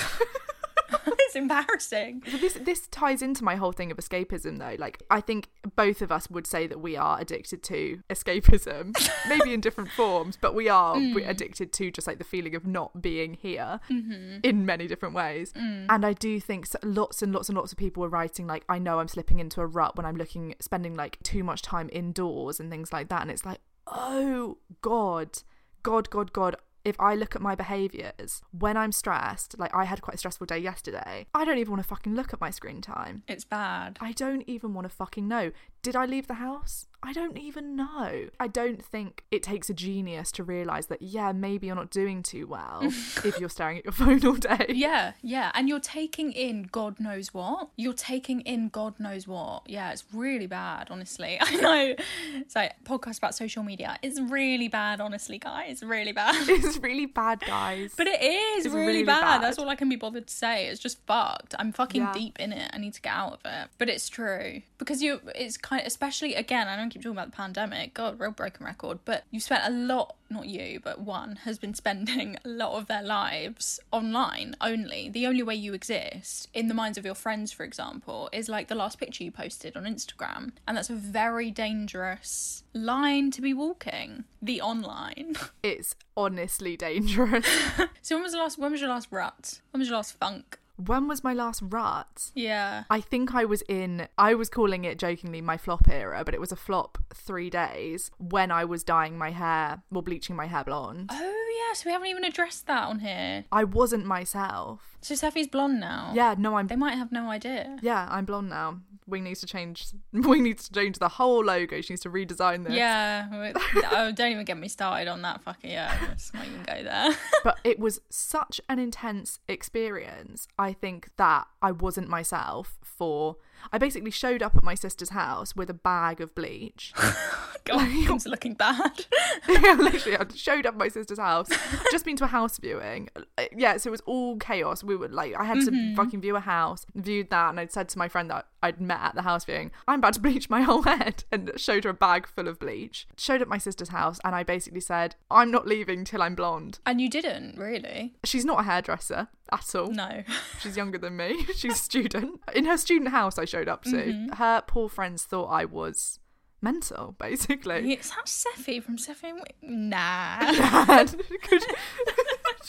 [1.06, 2.22] it's embarrassing.
[2.30, 4.76] But this this ties into my whole thing of escapism though.
[4.78, 8.94] Like I think both of us would say that we are addicted to escapism,
[9.28, 11.28] maybe in different forms, but we are we're mm.
[11.28, 14.38] addicted to just like the feeling of not being here mm-hmm.
[14.42, 15.52] in many different ways.
[15.52, 15.86] Mm.
[15.88, 18.64] And I do think so, lots and lots and lots of people are writing like
[18.68, 21.88] I know I'm slipping into a rut when I'm looking spending like too much time
[21.92, 25.42] indoors and things like that and it's like oh god
[25.82, 30.02] god god god if I look at my behaviors when I'm stressed, like I had
[30.02, 32.80] quite a stressful day yesterday, I don't even want to fucking look at my screen
[32.80, 33.22] time.
[33.28, 33.98] It's bad.
[34.00, 35.52] I don't even want to fucking know.
[35.82, 36.86] Did I leave the house?
[37.02, 38.28] I don't even know.
[38.38, 42.22] I don't think it takes a genius to realize that, yeah, maybe you're not doing
[42.22, 42.80] too well
[43.24, 44.66] if you're staring at your phone all day.
[44.68, 45.50] Yeah, yeah.
[45.54, 47.70] And you're taking in God knows what.
[47.76, 49.62] You're taking in God knows what.
[49.66, 51.38] Yeah, it's really bad, honestly.
[51.40, 51.94] I know.
[52.34, 53.98] It's like podcast about social media.
[54.02, 55.82] It's really bad, honestly, guys.
[55.82, 56.46] Really bad.
[56.50, 57.94] It's really bad, guys.
[57.96, 59.22] But it is really, really bad.
[59.22, 59.42] bad.
[59.42, 60.66] That's all I can be bothered to say.
[60.66, 61.54] It's just fucked.
[61.58, 62.12] I'm fucking Yeah.
[62.12, 62.70] deep in it.
[62.74, 63.68] I need to get out of it.
[63.78, 65.22] But it's true because you.
[65.34, 66.68] It's kind of, especially again.
[66.68, 67.94] I don't keep talking about the pandemic.
[67.94, 68.98] God, real broken record.
[69.04, 70.16] But you spent a lot.
[70.32, 75.08] Not you, but one has been spending a lot of their lives online only.
[75.08, 78.68] The only way you exist in the minds of your friends, for example, is like
[78.68, 83.52] the last picture you posted on Instagram, and that's a very dangerous line to be
[83.52, 84.24] walking.
[84.40, 85.34] The online.
[85.62, 87.46] it's honestly dangerous.
[88.02, 88.58] So when was the last?
[88.58, 89.60] When was your last rut?
[89.70, 90.58] When was your last funk?
[90.86, 92.30] When was my last rut?
[92.34, 92.84] Yeah.
[92.90, 96.40] I think I was in, I was calling it jokingly my flop era, but it
[96.40, 100.64] was a flop three days when I was dyeing my hair or bleaching my hair
[100.64, 101.10] blonde.
[101.12, 103.44] Oh yes, we haven't even addressed that on here.
[103.52, 104.96] I wasn't myself.
[105.00, 106.12] So Seffi's blonde now.
[106.14, 106.66] Yeah, no, I'm.
[106.66, 107.78] They might have no idea.
[107.80, 108.80] Yeah, I'm blonde now.
[109.10, 109.86] Wing needs to change.
[110.12, 111.80] Wing needs to change the whole logo.
[111.80, 112.74] She needs to redesign this.
[112.74, 113.52] Yeah.
[113.92, 115.70] oh, don't even get me started on that fucking.
[115.70, 115.96] Yeah.
[116.08, 117.16] Let's not even go there.
[117.44, 120.46] but it was such an intense experience.
[120.58, 123.36] I think that I wasn't myself for.
[123.72, 126.92] I basically showed up at my sister's house with a bag of bleach.
[127.64, 129.04] God, things are looking bad.
[129.48, 131.48] yeah, literally, I showed up at my sister's house.
[131.90, 133.08] Just been to a house viewing.
[133.16, 134.82] Uh, Yeah, so it was all chaos.
[134.82, 137.88] We were like, I had to fucking view a house, viewed that, and I'd said
[137.90, 140.62] to my friend that I'd met at the house viewing, I'm about to bleach my
[140.62, 143.06] whole head, and showed her a bag full of bleach.
[143.16, 146.34] Showed up at my sister's house, and I basically said, I'm not leaving till I'm
[146.34, 146.78] blonde.
[146.86, 148.14] and you didn't really.
[148.24, 149.90] She's not a hairdresser at all.
[149.90, 150.22] No.
[150.60, 151.44] She's younger than me.
[151.56, 152.40] She's a student.
[152.54, 153.90] In her student house, I showed up to.
[153.92, 154.32] Mm-hmm.
[154.34, 156.18] Her poor friends thought I was
[156.62, 157.92] mental, basically.
[157.92, 160.38] It's that Seffi from Wi- Nah.
[161.00, 161.10] And
[161.42, 161.62] could,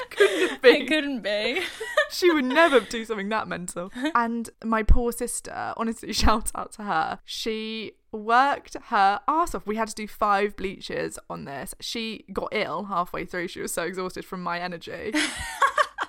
[0.10, 0.76] couldn't been.
[0.82, 1.62] it couldn't be.
[2.10, 3.92] She would never do something that mental.
[4.16, 7.20] And my poor sister, honestly, shout out to her.
[7.26, 9.66] She worked her ass off.
[9.66, 11.74] We had to do five bleaches on this.
[11.80, 13.48] She got ill halfway through.
[13.48, 15.14] She was so exhausted from my energy.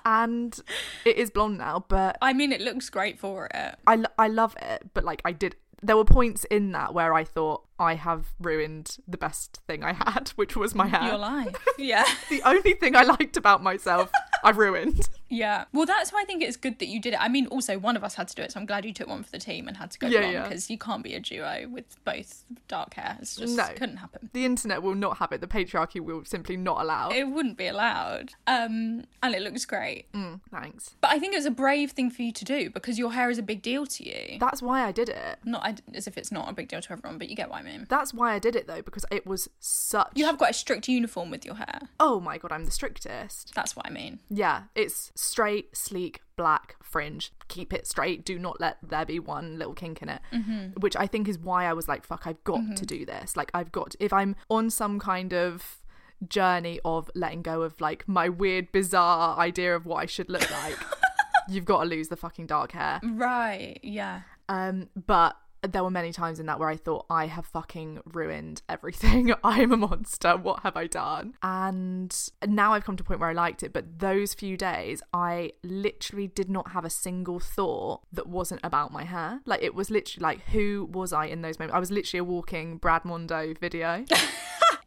[0.05, 0.59] And
[1.05, 3.75] it is blonde now, but I mean, it looks great for it.
[3.87, 4.89] I, I love it.
[4.93, 5.55] But like, I did.
[5.81, 9.93] There were points in that where I thought I have ruined the best thing I
[9.93, 11.03] had, which was my hair.
[11.09, 11.55] Your life.
[11.77, 12.05] Yeah.
[12.29, 14.11] The only thing I liked about myself,
[14.43, 15.09] I've ruined.
[15.27, 15.65] Yeah.
[15.73, 17.19] Well, that's why I think it's good that you did it.
[17.21, 19.07] I mean, also, one of us had to do it, so I'm glad you took
[19.07, 20.43] one for the team and had to go Yeah, blonde yeah.
[20.43, 23.17] because you can't be a duo with both dark hair.
[23.19, 23.65] It's just No.
[23.75, 24.29] couldn't happen.
[24.33, 25.41] The internet will not have it.
[25.41, 27.09] The patriarchy will simply not allow.
[27.09, 28.33] It wouldn't be allowed.
[28.45, 30.11] Um, and it looks great.
[30.13, 30.95] Mm, thanks.
[31.01, 33.31] But I think it was a brave thing for you to do because your hair
[33.31, 34.37] is a big deal to you.
[34.39, 35.39] That's why I did it.
[35.43, 37.62] Not I- as if it's not a big deal to everyone, but you get what
[37.63, 37.87] I mean.
[37.89, 40.11] That's why I did it though, because it was such.
[40.15, 41.79] You have quite a strict uniform with your hair.
[41.99, 43.53] Oh my god, I'm the strictest.
[43.55, 44.19] That's what I mean.
[44.29, 47.31] Yeah, it's straight, sleek, black fringe.
[47.47, 48.25] Keep it straight.
[48.25, 50.21] Do not let there be one little kink in it.
[50.31, 50.79] Mm-hmm.
[50.79, 53.37] Which I think is why I was like, fuck, I've got to do this.
[53.37, 53.95] Like, I've got.
[53.99, 55.79] if I'm on some kind of
[56.27, 60.49] journey of letting go of like my weird, bizarre idea of what I should look
[60.49, 60.77] like,
[61.49, 62.99] you've got to lose the fucking dark hair.
[63.03, 63.79] Right.
[63.83, 64.21] Yeah.
[64.49, 68.61] Um, but there were many times in that where I thought I have fucking ruined
[68.67, 69.33] everything.
[69.43, 70.35] I am a monster.
[70.35, 71.35] What have I done?
[71.41, 73.73] And now I've come to a point where I liked it.
[73.73, 78.91] But those few days, I literally did not have a single thought that wasn't about
[78.91, 79.41] my hair.
[79.45, 81.75] Like it was literally like, who was I in those moments?
[81.75, 84.05] I was literally a walking Brad Mondo video.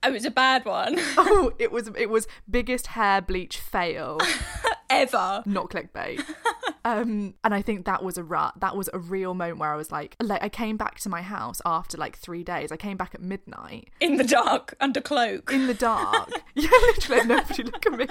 [0.06, 0.94] It was a bad one.
[1.16, 4.20] oh, it was it was biggest hair bleach fail.
[4.88, 5.42] Ever.
[5.46, 6.22] not clickbait.
[6.86, 8.54] Um, and I think that was a rut.
[8.60, 11.20] That was a real moment where I was like, like I came back to my
[11.20, 12.70] house after like three days.
[12.70, 15.50] I came back at midnight In the dark, under cloak.
[15.52, 16.30] in the dark.
[16.54, 18.06] yeah, literally, nobody look at me.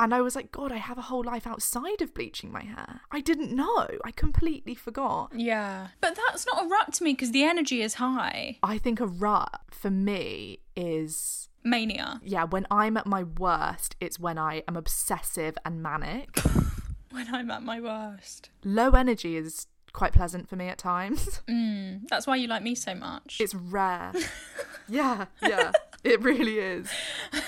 [0.00, 3.02] And I was like, God, I have a whole life outside of bleaching my hair.
[3.12, 3.86] I didn't know.
[4.04, 5.30] I completely forgot.
[5.34, 5.88] Yeah.
[6.00, 8.58] But that's not a rut to me because the energy is high.
[8.64, 12.20] I think a rut for me is Mania.
[12.24, 16.28] yeah, when I'm at my worst, it's when I am obsessive and manic.
[17.12, 18.50] When I'm at my worst.
[18.64, 21.40] Low energy is quite pleasant for me at times.
[21.48, 23.36] Mm, that's why you like me so much.
[23.38, 24.12] It's rare.
[24.88, 25.72] yeah, yeah.
[26.02, 26.88] It really is.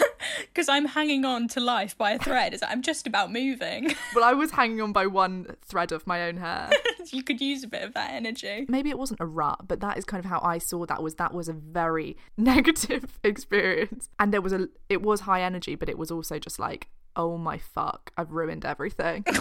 [0.52, 2.52] Because I'm hanging on to life by a thread.
[2.54, 3.94] It's like I'm just about moving.
[4.14, 6.70] Well, I was hanging on by one thread of my own hair.
[7.12, 8.64] you could use a bit of that energy.
[8.68, 11.16] Maybe it wasn't a rut, but that is kind of how I saw that was
[11.16, 14.08] that was a very negative experience.
[14.18, 17.36] And there was a it was high energy, but it was also just like, oh
[17.38, 19.24] my fuck, I've ruined everything.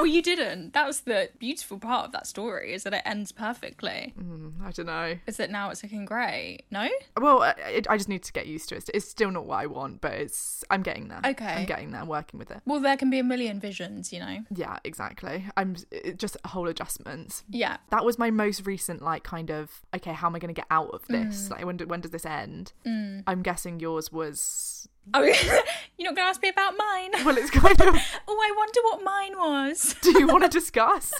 [0.00, 0.72] Well, you didn't.
[0.72, 4.14] That was the beautiful part of that story is that it ends perfectly.
[4.18, 5.18] Mm, I don't know.
[5.26, 6.62] Is that now it's looking great?
[6.70, 6.88] No?
[7.20, 8.88] Well, uh, I, I just need to get used to it.
[8.94, 11.20] It's still not what I want, but it's I'm getting there.
[11.22, 11.44] Okay.
[11.44, 12.62] I'm getting there, I'm working with it.
[12.64, 14.38] Well, there can be a million visions, you know?
[14.54, 15.44] Yeah, exactly.
[15.54, 15.76] I'm
[16.16, 17.44] just a whole adjustments.
[17.50, 17.76] Yeah.
[17.90, 20.66] that was my most recent like kind of okay how am i going to get
[20.70, 21.50] out of this mm.
[21.50, 23.22] like when, do, when does this end mm.
[23.26, 25.22] i'm guessing yours was Oh,
[25.98, 27.10] you're not going to ask me about mine?
[27.24, 27.96] well it's kind of
[28.28, 29.96] Oh, I wonder what mine was.
[30.02, 31.12] do you want to discuss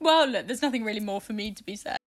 [0.00, 1.98] Well, look, there's nothing really more for me to be said.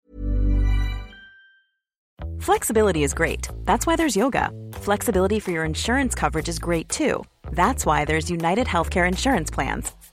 [2.39, 3.49] Flexibility is great.
[3.65, 4.51] That's why there's yoga.
[4.75, 7.23] Flexibility for your insurance coverage is great too.
[7.53, 9.93] That's why there's United Healthcare Insurance Plans.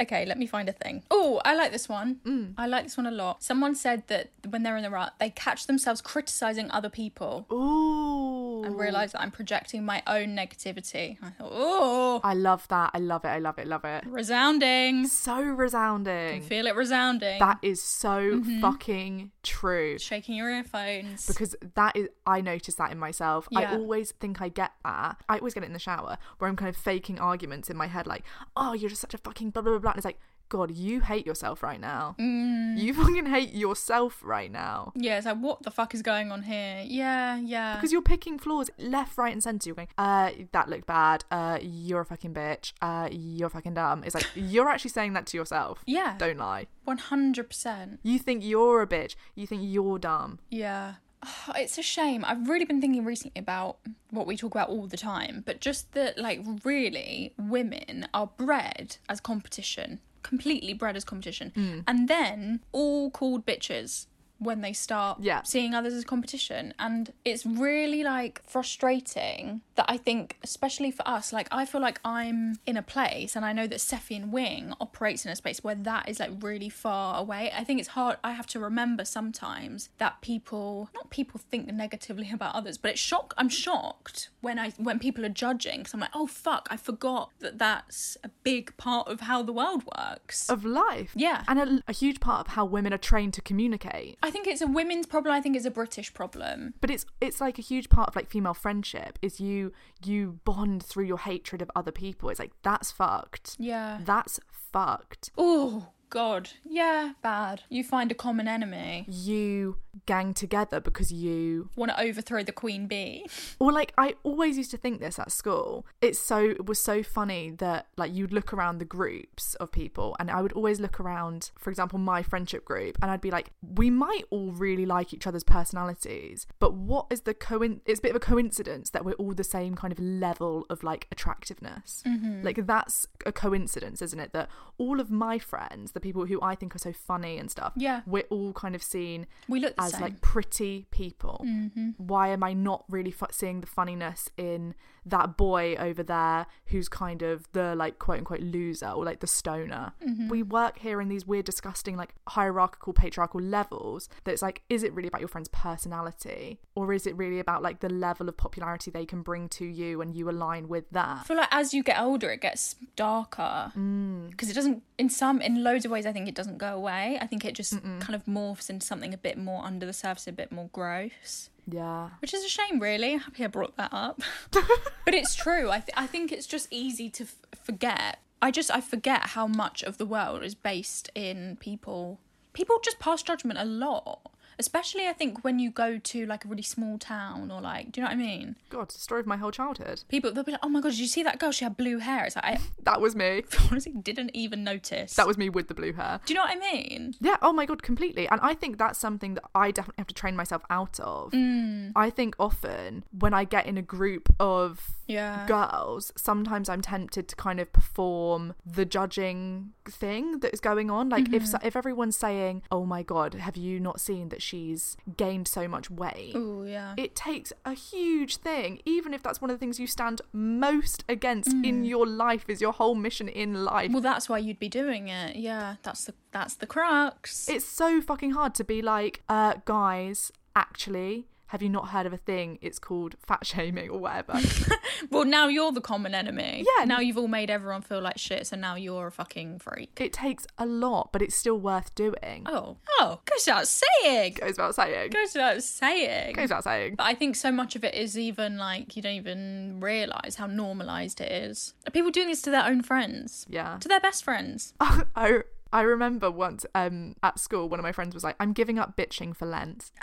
[0.00, 1.02] Okay, let me find a thing.
[1.10, 2.20] Oh, I like this one.
[2.26, 2.54] Mm.
[2.58, 3.42] I like this one a lot.
[3.42, 8.41] Someone said that when they're in the rut, they catch themselves criticizing other people ooh
[8.64, 11.18] and realize that I'm projecting my own negativity.
[11.22, 15.06] I thought, oh, i love that i love it i love it love it resounding.
[15.06, 17.38] so resounding Feel it resounding.
[17.38, 18.60] that is so mm-hmm.
[18.60, 21.26] fucking true Shaking your earphones.
[21.26, 23.48] because that is I notice that in myself.
[23.54, 25.16] I always think I get that.
[25.28, 27.86] I always get it in the shower where I'm kind of faking arguments in my
[27.88, 28.22] head like,
[28.56, 29.90] "Oh, you're just such a fucking blah blah blah." blah.
[29.92, 30.20] And it's like,
[30.52, 32.14] "God, you hate yourself right now.
[32.18, 36.42] You fucking hate yourself right now." yeah, it's like, what the fuck is going on
[36.42, 36.84] here?
[36.86, 37.76] Yeah, yeah.
[37.76, 39.68] Because you're picking flaws left, right, and centre.
[39.68, 41.24] You're going, uh, that looked bad.
[41.30, 42.72] Uh, you're a fucking bitch.
[42.82, 44.04] Uh, you're fucking dumb.
[44.04, 45.82] It's like, you're actually saying that to yourself.
[45.86, 46.16] Yeah.
[46.18, 46.66] Don't lie.
[46.86, 47.98] 100%.
[48.02, 49.14] You think you're a bitch.
[49.34, 50.38] You think you're dumb.
[50.50, 50.94] Yeah.
[51.24, 52.24] Oh, It's a shame.
[52.26, 53.78] I've really been thinking recently about
[54.10, 58.96] what we talk about all the time, but just that, like, really, women are bred
[59.08, 61.80] as competition, completely bred as competition, hmm.
[61.86, 64.06] and then all called bitches
[64.42, 65.42] when they start Yeah.
[65.42, 66.74] seeing others as competition.
[66.78, 72.00] And it's really like frustrating that I think, especially for us, like I feel like
[72.04, 75.62] I'm in a place and I know that Seffi and Wing operates in a space
[75.62, 77.52] where that is like really far away.
[77.56, 78.16] I think it's hard.
[78.24, 83.00] I have to remember sometimes that people, not people think negatively about others, but it's
[83.00, 83.34] shock.
[83.38, 87.30] I'm shocked when I when people are judging because I'm like, oh fuck, I forgot
[87.40, 90.48] that that's a big part of how the world works.
[90.50, 91.12] Of life.
[91.14, 91.44] Yeah.
[91.48, 94.18] And a, a huge part of how women are trained to communicate.
[94.22, 95.34] I think it's a women's problem.
[95.34, 96.74] I think it's a British problem.
[96.80, 99.72] But it's it's like a huge part of like female friendship is you
[100.04, 102.28] you bond through your hatred of other people.
[102.30, 103.56] It's like that's fucked.
[103.58, 104.00] Yeah.
[104.04, 105.30] That's fucked.
[105.38, 106.50] Oh God.
[106.62, 107.12] Yeah.
[107.22, 107.62] Bad.
[107.70, 109.06] You find a common enemy.
[109.08, 113.26] You gang together because you Want to overthrow the queen bee.
[113.58, 115.86] or like I always used to think this at school.
[116.02, 120.14] It's so it was so funny that like you'd look around the groups of people
[120.20, 123.50] and I would always look around, for example, my friendship group and I'd be like,
[123.62, 128.02] we might all really like each other's personalities, but what is the coin it's a
[128.02, 132.02] bit of a coincidence that we're all the same kind of level of like attractiveness.
[132.06, 132.42] Mm-hmm.
[132.42, 134.34] Like that's a coincidence, isn't it?
[134.34, 137.72] That all of my friends, the people who I think are so funny and stuff,
[137.76, 138.02] Yeah.
[138.06, 140.00] we're all kind of seen We look as same.
[140.02, 141.42] like pretty people.
[141.46, 141.90] Mm-hmm.
[141.96, 146.88] Why am I not really fu- seeing the funniness in that boy over there who's
[146.88, 149.92] kind of the like quote unquote loser or like the stoner?
[150.06, 150.28] Mm-hmm.
[150.28, 154.08] We work here in these weird, disgusting, like hierarchical, patriarchal levels.
[154.24, 157.80] That's like, is it really about your friend's personality or is it really about like
[157.80, 161.18] the level of popularity they can bring to you and you align with that?
[161.20, 164.30] I feel like as you get older, it gets darker mm.
[164.30, 164.82] because it doesn't.
[164.98, 167.18] In some, in loads of ways, I think it doesn't go away.
[167.20, 170.26] I think it just kind of morphs into something a bit more under the surface,
[170.28, 171.50] a bit more gross.
[171.66, 172.10] Yeah.
[172.20, 173.14] Which is a shame, really.
[173.14, 174.20] I'm Happy I brought that up.
[174.50, 175.70] but it's true.
[175.70, 178.18] I, th- I think it's just easy to f- forget.
[178.40, 182.18] I just I forget how much of the world is based in people.
[182.52, 184.31] People just pass judgment a lot.
[184.58, 188.00] Especially, I think when you go to like a really small town or like, do
[188.00, 188.56] you know what I mean?
[188.70, 190.02] God, it's the story of my whole childhood.
[190.08, 191.52] People they'll be like, "Oh my god, did you see that girl?
[191.52, 193.44] She had blue hair." It's like I That was me.
[193.70, 195.14] honestly didn't even notice.
[195.14, 196.20] That was me with the blue hair.
[196.24, 197.14] Do you know what I mean?
[197.20, 198.28] Yeah, oh my god, completely.
[198.28, 201.32] And I think that's something that I definitely have to train myself out of.
[201.32, 201.92] Mm.
[201.96, 205.46] I think often when I get in a group of Yeah.
[205.46, 211.08] girls, sometimes I'm tempted to kind of perform the judging thing that is going on.
[211.08, 214.96] Like if so- if everyone's saying, "Oh my god, have you not seen that she's
[215.16, 216.94] gained so much weight?" Oh yeah.
[216.96, 221.04] It takes a huge thing, even if that's one of the things you stand most
[221.08, 223.90] against in your life, is your whole mission in life.
[223.92, 225.36] well, that's why you'd be doing it.
[225.36, 227.48] Yeah, that's the that's the crux.
[227.48, 232.14] It's so fucking hard to be like, uh, guys, actually, have you not heard of
[232.14, 232.58] a thing?
[232.62, 234.40] It's called fat shaming or whatever.
[235.10, 236.64] well, now you're the common enemy.
[236.78, 236.86] Yeah.
[236.86, 240.00] Now you've all made everyone feel like shit, so now you're a fucking freak.
[240.00, 242.44] it takes a lot, but it's still worth doing.
[242.46, 244.38] Oh, oh, goes without saying.
[244.40, 245.10] Goes without saying.
[245.10, 246.36] Goes without saying.
[246.36, 246.94] Goes without saying.
[246.94, 250.46] But I think so much of it is even like you don't even realize how
[250.46, 251.74] normalized it is.
[251.86, 253.44] Are people doing this to their own friends?
[253.50, 253.76] Yeah.
[253.78, 254.72] To their best friends?
[254.80, 258.78] I I remember once um at school, one of my friends was like, "I'm giving
[258.78, 259.90] up bitching for Lent."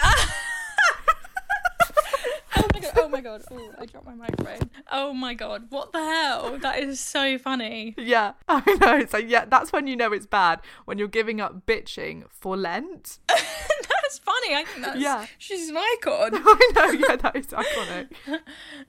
[2.59, 2.93] Oh my god!
[2.97, 3.41] Oh my god!
[3.51, 4.69] Oh, I dropped my microphone.
[4.91, 5.67] Oh my god!
[5.69, 6.57] What the hell?
[6.59, 7.95] That is so funny.
[7.97, 8.97] yeah, I know.
[8.97, 12.57] It's like yeah, that's when you know it's bad when you're giving up bitching for
[12.57, 13.19] Lent.
[13.29, 14.55] That's funny.
[14.55, 15.27] I think that's Yeah.
[15.37, 16.91] She's an icon, I know.
[17.07, 18.07] Yeah, that is iconic.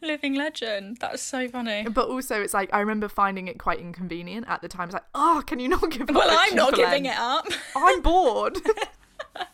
[0.00, 0.96] living legend.
[0.98, 1.86] That's so funny.
[1.90, 4.84] But also, it's like I remember finding it quite inconvenient at the time.
[4.88, 6.14] It's like, oh, can you not give up?
[6.14, 7.46] Well, I'm not giving Lent?" it up.
[7.76, 8.58] I'm bored.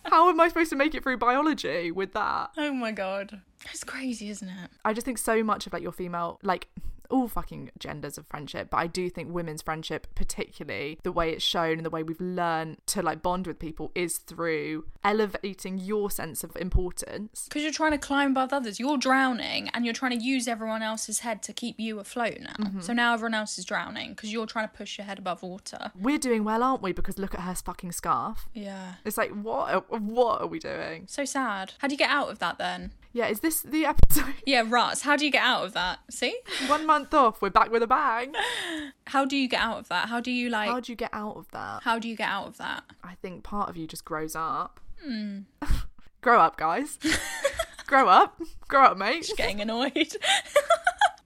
[0.05, 2.51] How am I supposed to make it through biology with that?
[2.57, 3.41] Oh my god.
[3.71, 4.71] It's crazy, isn't it?
[4.85, 6.69] I just think so much of like your female, like
[7.11, 11.45] all fucking genders of friendship, but I do think women's friendship, particularly the way it's
[11.45, 16.11] shown and the way we've learned to like bond with people, is through elevating your
[16.11, 17.47] sense of importance.
[17.49, 18.81] Because you're trying to climb above others.
[18.81, 22.55] You're drowning and you're trying to use everyone else's head to keep you afloat now.
[22.59, 22.81] Mm-hmm.
[22.81, 25.93] So now everyone else is drowning because you're trying to push your head above water.
[25.99, 26.93] We're doing well, aren't we?
[26.93, 28.49] Because look at her fucking scarf.
[28.55, 28.95] Yeah.
[29.05, 29.91] It's like, what?
[29.91, 31.05] What are we doing?
[31.07, 31.75] So sad.
[31.79, 32.93] How do you get out of that then?
[33.17, 34.35] Yeah, is this the episode?
[34.45, 35.01] Yeah, rats.
[35.01, 36.01] How do you get out of that?
[36.11, 36.37] See?
[36.67, 38.35] One month off, we're back with a bang.
[39.07, 40.11] How do you get out of that?
[40.11, 41.81] How do you like How do you get out of that?
[41.83, 42.85] how do you get out of that?
[43.03, 44.81] I think part of you just grows up.
[45.03, 45.39] Hmm.
[46.21, 46.99] Grow up, guys.
[47.87, 48.39] Grow up.
[48.69, 49.31] Grow up, mate.
[49.39, 50.13] Getting annoyed.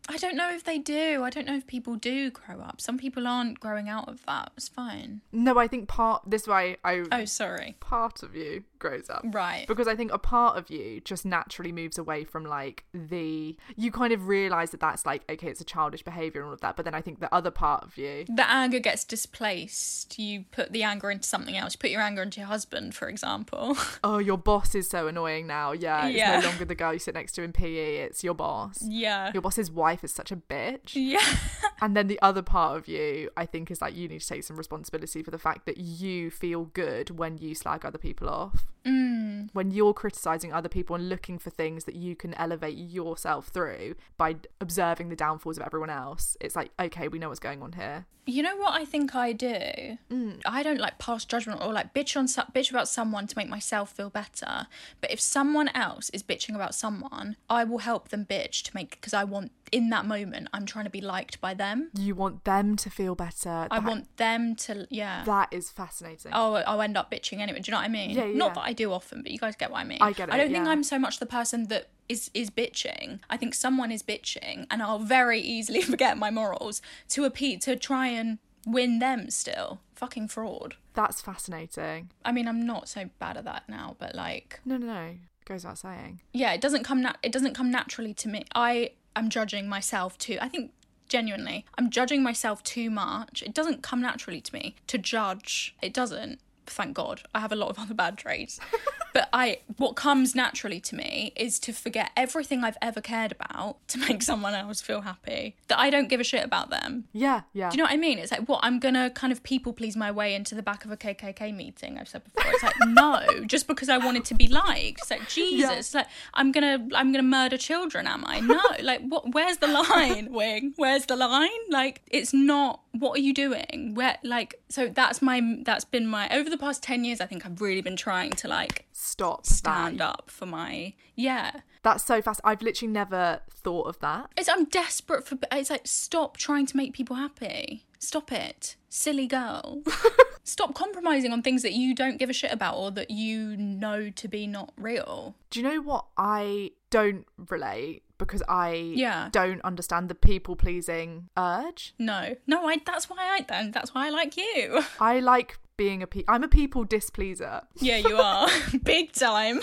[0.09, 1.25] I don't know if they do.
[1.25, 2.81] I don't know if people do grow up.
[2.81, 4.53] Some people aren't growing out of that.
[4.57, 5.23] It's fine.
[5.33, 7.77] No, I think part this way I Oh, sorry.
[7.81, 9.23] part of you grows up.
[9.27, 9.67] Right.
[9.69, 13.57] Because I think a part of you just naturally moves away from like the.
[13.77, 16.61] You kind of realize that that's like, okay, it's a childish behavior and all of
[16.63, 16.75] that.
[16.77, 18.25] But then I think the other part of you.
[18.29, 20.19] the anger gets displaced.
[20.19, 21.75] You put the anger into something else.
[21.75, 23.77] You put your anger into your husband, for example.
[24.03, 25.73] Oh, your boss is so annoying now.
[25.73, 26.07] Yeah.
[26.07, 26.41] It's Yeah.
[26.41, 28.79] no longer the girl you sit next to in PE, it's your boss.
[28.83, 29.31] yeah.
[29.35, 30.93] Your boss's wife is such a bitch.
[30.95, 31.21] Yeah.
[31.83, 34.45] And then the other part of you, I think, is like you need to take
[34.45, 38.67] some responsibility for the fact that you feel good when you slag other people off.
[38.85, 39.30] 嗯。
[39.41, 39.49] Mm.
[39.53, 43.95] When you're criticizing other people and looking for things that you can elevate yourself through
[44.17, 47.73] by observing the downfalls of everyone else, it's like, okay, we know what's going on
[47.73, 48.07] here.
[48.27, 49.99] You know what I think I do?
[50.47, 53.91] I don't like pass judgment or like bitch on bitch about someone to make myself
[53.93, 54.67] feel better.
[55.01, 58.91] But if someone else is bitching about someone, I will help them bitch to make
[58.91, 61.91] because I want in that moment I'm trying to be liked by them.
[61.99, 63.67] You want them to feel better.
[63.71, 65.25] I That- want them to yeah.
[65.25, 66.31] That is fascinating.
[66.33, 67.61] Oh, I'll end up bitching anyway.
[67.61, 68.11] Do you know what I mean?
[68.11, 68.37] Yeah, yeah.
[68.37, 69.99] Not that I do often, but you guys get what I mean.
[70.01, 70.35] I get it.
[70.35, 70.71] I don't think yeah.
[70.73, 73.21] I'm so much the person that is is bitching.
[73.31, 77.77] I think someone is bitching, and I'll very easily forget my morals to appeal to
[77.77, 79.31] try and win them.
[79.31, 80.77] Still, fucking fraud.
[80.95, 82.11] That's fascinating.
[82.25, 85.15] I mean, I'm not so bad at that now, but like, No, no, no.
[85.45, 86.21] Goes without saying.
[86.33, 87.01] yeah, it doesn't come.
[87.03, 88.45] Nat- it doesn't come naturally to me.
[88.55, 90.37] I am judging myself too.
[90.41, 90.73] I think
[91.09, 93.43] genuinely, I'm judging myself too much.
[93.45, 95.75] It doesn't come naturally to me to judge.
[95.83, 96.39] It doesn't.
[96.71, 97.23] Thank God.
[97.35, 98.61] I have a lot of other bad traits.
[99.13, 103.77] but I what comes naturally to me is to forget everything I've ever cared about
[103.89, 105.57] to make someone else feel happy.
[105.69, 107.05] That I don't give a shit about them.
[107.13, 107.71] Yeah, yeah.
[107.71, 108.19] Do you know what I mean?
[108.19, 108.61] It's like, what?
[108.63, 111.99] I'm gonna kind of people please my way into the back of a KKK meeting.
[111.99, 112.51] I've said before.
[112.53, 115.01] It's like, no, just because I wanted to be liked.
[115.01, 115.71] It's like Jesus.
[115.71, 118.07] It's like I'm gonna, I'm gonna murder children.
[118.07, 118.41] Am I?
[118.41, 118.61] No.
[118.81, 119.35] Like, what?
[119.35, 120.73] Where's the line, Wing?
[120.77, 121.49] Where's the line?
[121.71, 122.81] Like, it's not.
[122.93, 123.93] What are you doing?
[123.95, 124.17] Where?
[124.23, 125.59] Like, so that's my.
[125.65, 127.21] That's been my over the past ten years.
[127.21, 129.47] I think I've really been trying to like Stop.
[129.47, 130.09] stand that.
[130.09, 130.95] up for my.
[131.17, 131.61] Yeah.
[131.83, 132.41] That's so fast.
[132.45, 134.31] I've literally never thought of that.
[134.37, 135.39] It's I'm desperate for.
[135.53, 137.87] It's like stop trying to make people happy.
[137.99, 139.83] Stop it, silly girl.
[140.45, 144.11] stop compromising on things that you don't give a shit about or that you know
[144.11, 145.35] to be not real.
[145.51, 149.29] Do you know what I don't relate because I Yeah.
[149.33, 151.95] don't understand the people pleasing urge?
[151.99, 152.67] No, no.
[152.67, 152.81] I.
[152.85, 153.45] That's why I.
[153.49, 154.83] Then that's why I like you.
[155.01, 157.63] I like being a pe- I'm a people displeaser.
[157.77, 158.47] Yeah, you are
[158.83, 159.61] big time.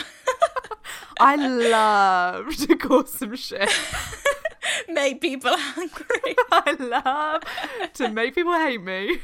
[1.20, 3.70] I love to cause some shit.
[4.90, 6.36] Make people angry.
[6.52, 7.44] I love
[7.96, 9.20] to make people hate me.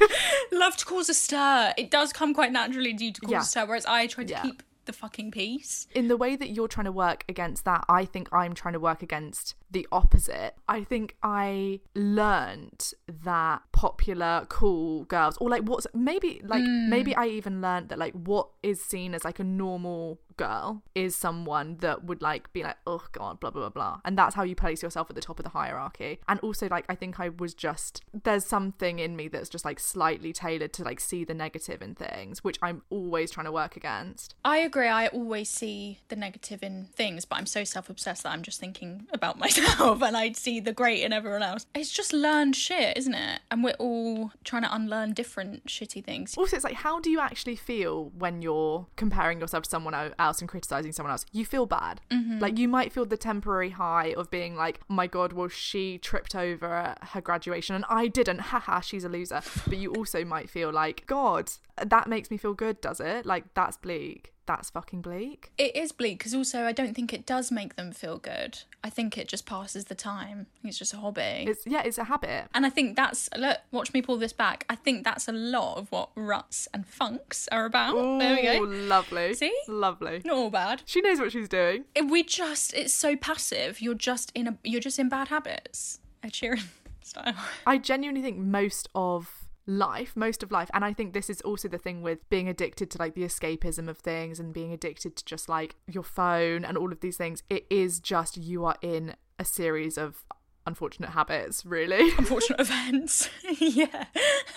[0.51, 1.73] Love to cause a stir.
[1.79, 3.39] It does come quite naturally due to cause Yeah.
[3.41, 4.41] a stir, whereas I try to Yeah.
[4.43, 5.87] keep the fucking peace.
[5.93, 8.79] In the way that you're trying to work against that, I think I'm trying to
[8.79, 10.55] work against the opposite.
[10.67, 16.89] I think I learned that popular, cool girls, or like what's maybe like hmm.
[16.89, 21.15] maybe I even learned that like what is seen as like a normal girl is
[21.15, 23.99] someone that would like be like, oh god, blah blah blah blah.
[24.05, 26.19] And that's how you place yourself at the top of the hierarchy.
[26.27, 29.79] And also like I think I was just there's something in me that's just like
[29.79, 33.75] slightly tailored to like see the negative in things, which I'm always trying to work
[33.75, 34.35] against.
[34.45, 34.87] I agree.
[34.87, 38.59] I always see the negative in things, but I'm so self obsessed that I'm just
[38.59, 41.65] thinking about myself and I see the great in everyone else.
[41.75, 43.41] It's just learned shit, isn't it?
[43.51, 46.35] And we're all trying to unlearn different shitty things.
[46.37, 50.11] Also, it's like, how do you actually feel when you're comparing yourself to someone o-
[50.23, 51.25] else and criticizing someone else?
[51.31, 52.01] You feel bad.
[52.09, 52.39] Mm-hmm.
[52.39, 55.97] Like, you might feel the temporary high of being like, oh my God, well, she
[55.97, 58.39] tripped over her graduation and I didn't.
[58.39, 59.41] Haha, she's a loser.
[59.67, 63.25] But you also might feel like, God, that makes me feel good, does it?
[63.25, 64.33] Like, that's bleak.
[64.45, 65.51] That's fucking bleak.
[65.57, 68.59] It is bleak because also I don't think it does make them feel good.
[68.83, 70.47] I think it just passes the time.
[70.63, 71.45] It's just a hobby.
[71.47, 72.47] It's, yeah, it's a habit.
[72.53, 74.65] and I think that's look, watch me pull this back.
[74.69, 77.95] I think that's a lot of what ruts and funks are about.
[78.19, 78.63] there we go.
[78.65, 79.33] lovely.
[79.33, 79.55] See?
[79.69, 80.21] Lovely.
[80.25, 80.81] Not all bad.
[80.85, 81.85] She knows what she's doing.
[81.95, 83.79] It- we just it's so passive.
[83.81, 85.99] You're just in a you're just in bad habits.
[86.21, 86.63] Ed Sheeran
[87.01, 87.33] style.
[87.65, 91.67] I genuinely think most of life, most of life, and I think this is also
[91.67, 95.25] the thing with being addicted to like the escapism of things and being addicted to
[95.25, 97.43] just like your phone and all of these things.
[97.49, 100.25] It is just you are in a series of
[100.65, 102.11] unfortunate habits, really.
[102.17, 103.29] Unfortunate events.
[103.59, 104.05] yeah.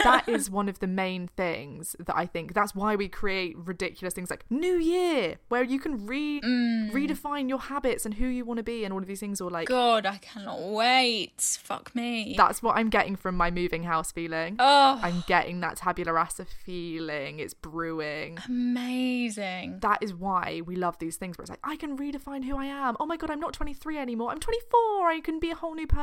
[0.03, 4.15] that is one of the main things that I think that's why we create ridiculous
[4.15, 6.91] things like New Year, where you can re mm.
[6.93, 9.51] redefine your habits and who you want to be and all of these things, or
[9.51, 11.59] like God, I cannot wait.
[11.63, 12.35] Fuck me.
[12.37, 14.57] that's what I'm getting from my moving house feeling.
[14.59, 17.41] oh, I'm getting that tabula rasa feeling.
[17.41, 18.39] It's brewing.
[18.47, 19.81] amazing.
[19.81, 22.67] That is why we love these things where it's like, I can redefine who I
[22.67, 22.97] am.
[23.01, 24.31] Oh my God, I'm not 23 anymore.
[24.31, 25.09] I'm 24.
[25.09, 25.96] I can be a whole new person,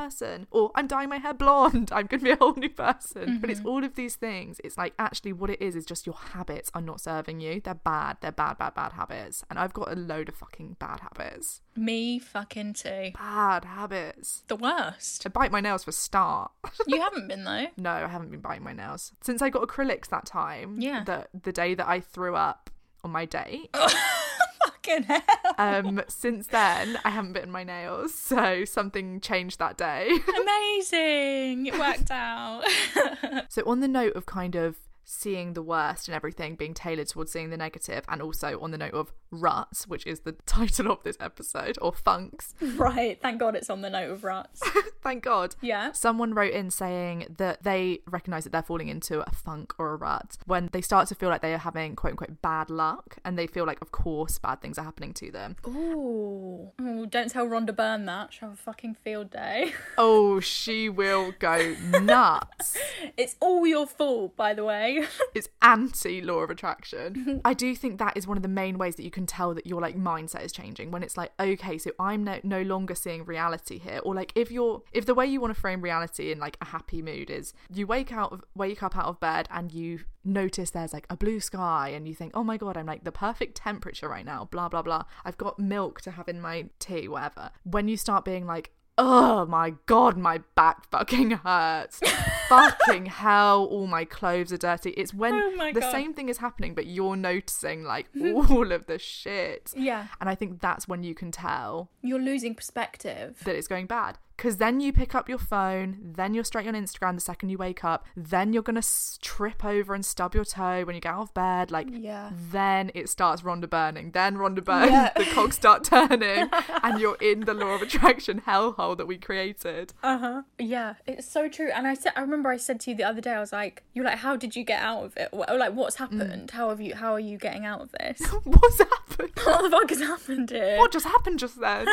[0.52, 3.40] or I'm dyeing my hair blonde, I'm going to be a whole new person.
[3.40, 3.70] But it's Mm-hmm.
[3.70, 4.60] all of these things.
[4.64, 7.62] It's like actually what it is is just your habits are not serving you.
[7.62, 8.18] They're bad.
[8.22, 9.44] They're bad, bad, bad habits.
[9.50, 11.62] And I've got a load of fucking bad habits.
[11.76, 13.12] Me fucking too.
[13.18, 14.44] Bad habits.
[14.48, 15.26] The worst.
[15.26, 16.52] I bite my nails for start.
[16.88, 17.68] You haven't been though.
[17.78, 20.82] no, I haven't been biting my nails since I got acrylics that time.
[20.82, 21.04] Yeah.
[21.04, 22.70] The the day that I threw up
[23.04, 23.70] on my date.
[24.66, 25.22] Fucking hell.
[25.58, 30.10] um since then I haven't bitten my nails, so something changed that day.
[30.42, 31.68] Amazing.
[31.68, 32.64] It worked out.
[33.50, 37.32] so on the note of kind of seeing the worst and everything being tailored towards
[37.32, 41.04] seeing the negative and also on the note of ruts which is the title of
[41.04, 43.20] this episode or funks right.
[43.22, 44.62] Thank God it's on the note of ruts.
[45.02, 45.92] thank god Yeah.
[45.92, 49.96] someone wrote in saying that they recognize that they're falling into a funk or a
[49.96, 53.38] rut when they start to feel like they are having quote unquote bad luck and
[53.38, 56.72] they feel like of course bad things are happening to them Ooh.
[56.82, 58.34] Ooh, don't tell Rhonda Byrne that.
[58.34, 59.74] She'll have a fucking field day.
[59.98, 62.78] oh she will go nuts
[63.18, 64.93] It's all your fault, by the way.
[65.36, 67.42] it's anti law of attraction.
[67.46, 69.68] I do think that is one of the main ways that you can tell that
[69.68, 73.26] your like mindset is changing when it's like, okay, so I'm no, no longer seeing
[73.26, 76.40] reality here, or like if you're if the way you want to frame reality in
[76.40, 79.72] like a happy mood is you wake out of wake up out of bed and
[79.72, 83.04] you notice there's like a blue sky and you think, oh my god, I'm like
[83.04, 85.04] the perfect temperature right now, blah blah blah.
[85.26, 87.52] I've got milk to have in my tea, whatever.
[87.64, 92.00] When you start being like oh my god, my back fucking hurts.
[92.50, 94.92] fucking hell, all my clothes are dirty.
[94.92, 95.92] It's when Oh the God.
[95.92, 99.72] same thing is happening, but you're noticing like all of the shit.
[99.76, 100.08] Yeah.
[100.22, 103.42] And I think that's when you can tell You're losing perspective.
[103.46, 104.18] that it's going bad.
[104.36, 107.58] Because then you pick up your phone, then you're straight on Instagram the second you
[107.58, 111.14] wake up, then you're going to trip over and stub your toe when you get
[111.14, 111.70] out of bed.
[111.72, 112.32] Like, Yeah.
[112.52, 114.12] then it starts Rhonda burning.
[114.12, 115.12] Then Rhonda burns, Yeah.
[115.16, 116.50] the cogs start turning,
[116.84, 119.94] and you're in the law of attraction hellhole that we created.
[120.02, 120.42] Uh huh.
[120.58, 121.70] Yeah, it's so true.
[121.74, 123.84] And I said, I remember I said to you the other day, I was like,
[123.94, 125.30] "You're like, how did you get out of it?
[125.32, 126.52] Or like, what's happened?
[126.52, 126.96] How have you?
[126.96, 128.20] How are you getting out of this?
[128.44, 129.32] What's happened?
[129.44, 130.78] what the fuck has happened here?
[130.80, 131.88] What just happened just then?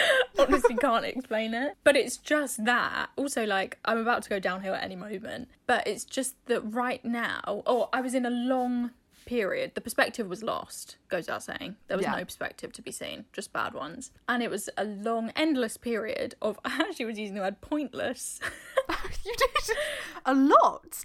[0.38, 1.76] Honestly, can't explain it.
[1.84, 3.08] But it's just that.
[3.16, 5.48] Also, like, I'm about to go downhill at any moment.
[5.66, 8.90] But it's just that right now, oh, I was in a long
[9.24, 9.72] period.
[9.74, 11.76] The perspective was lost, goes without saying.
[11.88, 12.14] There was Yeah.
[12.16, 14.12] no perspective to be seen, just bad ones.
[14.28, 18.38] And it was a long, endless period of, I actually was using the word pointless.
[19.24, 19.76] you did
[20.24, 21.04] a lot.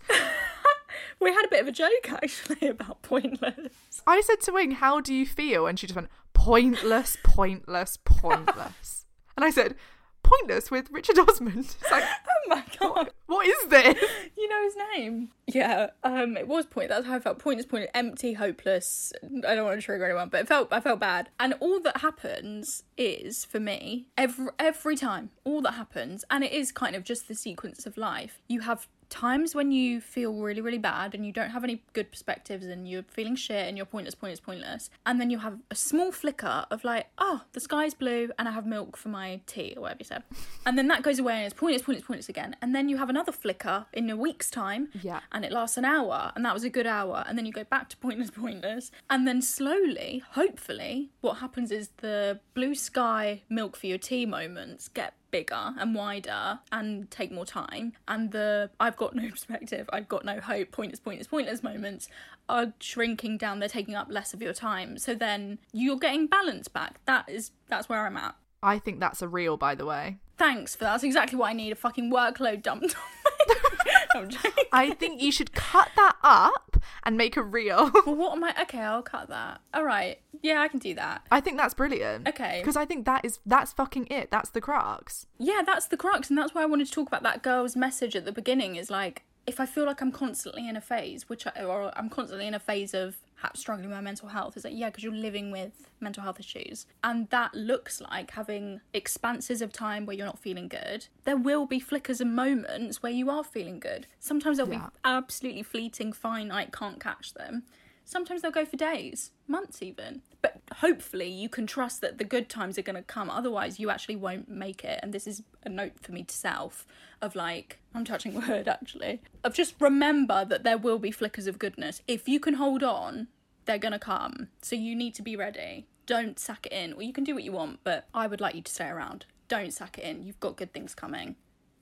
[1.20, 4.02] we had a bit of a joke actually about pointless.
[4.06, 6.10] I said to Wing, "How do you feel?" And she just went,
[6.46, 9.06] "Pointless, pointless, pointless."
[9.38, 9.76] and I said,
[10.24, 11.60] "Pointless" with Richard Osman.
[11.60, 13.12] It's like, Oh my god.
[13.28, 13.98] what is this?
[14.38, 15.30] You know his name?
[15.48, 16.90] Yeah, um, it was point.
[16.90, 17.38] That's how I felt.
[17.40, 19.14] Pointless, pointless, empty, hopeless.
[19.48, 21.30] I don't want to trigger anyone, but it felt I felt bad.
[21.40, 25.30] And all that happens is for me every every time.
[25.44, 28.42] All that happens, and it is kind of just the sequence of life.
[28.48, 32.10] You have times when you feel really really bad and you don't have any good
[32.10, 35.76] perspectives and you're feeling shit and you're pointless pointless pointless and then you have a
[35.76, 39.74] small flicker of like oh the sky's blue and i have milk for my tea
[39.76, 40.24] or whatever you said.
[40.66, 42.56] And then that goes away and it's pointless pointless pointless again.
[42.62, 45.20] And then you have another flicker in a week's time Yeah.
[45.32, 47.64] and it lasts an hour and that was a good hour and then you go
[47.66, 48.92] back to pointless pointless.
[49.10, 54.88] And then slowly hopefully what happens is the blue sky milk for your tea moments
[54.88, 57.94] get bigger and wider and take more time.
[58.08, 62.08] And the i've got no perspective i've got no hope pointless pointless pointless moments
[62.50, 64.98] are shrinking down they're taking up less of your time.
[64.98, 67.00] So then you're getting balance back.
[67.06, 68.36] That is that's where i'm at.
[68.64, 70.18] I think that's a reel, by the way.
[70.38, 70.92] thanks for that.
[70.92, 73.02] That's exactly what i need a fucking workload dumped on
[73.48, 73.56] me.
[74.16, 74.66] I'm joking.
[74.74, 77.90] I think you should cut that up and make a reel.
[78.06, 79.62] well what am i okay i'll cut that.
[79.74, 82.28] All right yeah i can do that I think that's brilliant.
[82.28, 82.60] Okay.
[82.62, 84.30] Because I think that is that's fucking it.
[84.32, 85.28] That's the crux.
[85.38, 88.16] Yeah, that's the crux, and that's why I wanted to talk about that girl's message
[88.16, 88.76] at the beginning.
[88.76, 92.10] Is like, if I feel like I'm constantly in a phase, which I, or I'm
[92.10, 93.18] constantly in a phase of
[93.56, 96.86] struggling with my mental health, is like, yeah, because you're living with mental health issues,
[97.04, 101.08] and that looks like having expanses of time where you're not feeling good.
[101.24, 104.06] There will be flickers and moments where you are feeling good.
[104.20, 104.88] Sometimes they'll Yeah.
[104.88, 107.64] be absolutely fleeting, finite, can't catch them.
[108.12, 110.22] Sometimes they'll go for days, months even.
[110.42, 113.30] But hopefully you can trust that the good times are going to come.
[113.30, 115.00] Otherwise, you actually won't make it.
[115.02, 116.86] And this is a note for me to self
[117.22, 121.58] of like, I'm touching wood actually, of just remember that there will be flickers of
[121.58, 122.02] goodness.
[122.06, 123.30] If you can hold on,
[123.64, 124.50] they're going to come.
[124.62, 125.88] So you need to be ready.
[126.06, 126.92] Don't sack it in.
[126.92, 129.26] Or you can do what you want, but I would like you to stay around.
[129.48, 130.24] Don't sack it in.
[130.24, 131.38] You've got good things coming.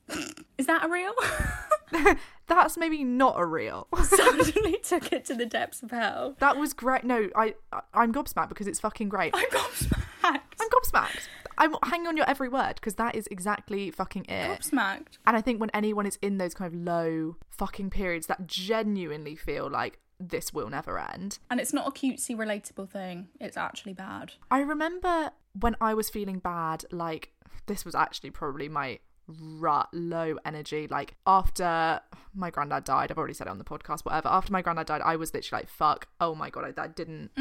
[0.59, 1.13] Is that a reel?
[2.47, 3.87] That's maybe not a reel.
[4.03, 6.35] Suddenly took it to the depths of hell.
[6.39, 7.03] that was great.
[7.03, 9.33] No, I, I I'm gobsmacked because it's fucking great.
[9.35, 10.03] I'm gobsmacked.
[10.23, 11.27] I'm I'm gobsmacked.
[11.57, 14.59] I'm hanging on your every word because that is exactly fucking it.
[14.59, 15.17] Gobsmacked.
[15.27, 19.35] And I think when anyone is in those kind of low fucking periods that genuinely
[19.35, 21.39] feel like this will never end.
[21.49, 23.29] And it's not a cutesy, relatable thing.
[23.39, 24.33] It's actually bad.
[24.51, 27.31] I remember when I was feeling bad, like
[27.67, 28.99] this was actually probably my
[29.39, 30.87] rut, low energy.
[30.87, 31.99] Like after
[32.33, 34.27] my granddad died, I've already said it on the podcast, whatever.
[34.29, 37.31] After my granddad died, I was literally like, fuck, oh my God, I, that didn't.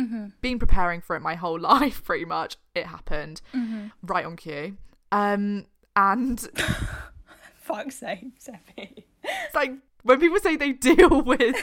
[0.40, 2.56] Been preparing for it my whole life, pretty much.
[2.74, 3.40] It happened
[4.02, 4.76] right on cue.
[5.12, 5.66] Um,
[5.96, 6.40] and
[7.60, 9.06] Fuck's sake, Seppi.
[9.22, 9.72] it's like
[10.02, 11.56] when people say they deal with.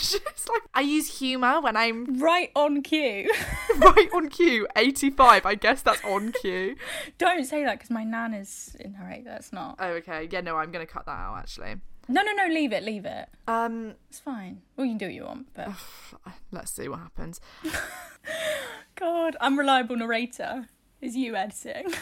[0.00, 3.30] It's like I use humor when I'm Right on cue.
[3.78, 4.66] right on cue.
[4.76, 6.76] 85, I guess that's on cue.
[7.18, 9.24] Don't say that because my nan is in her eight.
[9.24, 9.76] That's not.
[9.78, 10.28] Oh, okay.
[10.30, 11.76] Yeah, no, I'm gonna cut that out actually.
[12.08, 12.46] No, no, no.
[12.46, 12.82] Leave it.
[12.84, 13.28] Leave it.
[13.46, 14.62] Um, It's fine.
[14.76, 15.68] Well, you can do what you want, but
[16.50, 17.40] let's see what happens.
[18.94, 20.68] God, unreliable narrator
[21.00, 21.92] is you editing.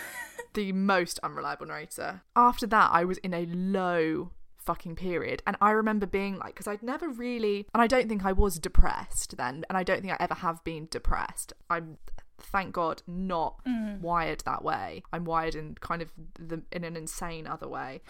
[0.55, 2.23] The most unreliable narrator.
[2.35, 4.31] After that, I was in a low
[4.67, 8.25] fucking period, and I remember being like, because I'd never really, and I don't think
[8.25, 11.53] I was depressed then, and I don't think I ever have been depressed.
[11.71, 11.99] I'm
[12.39, 14.01] thank God not mm.
[14.01, 15.03] wired that way.
[15.13, 18.03] I'm wired in kind of the in an insane other way.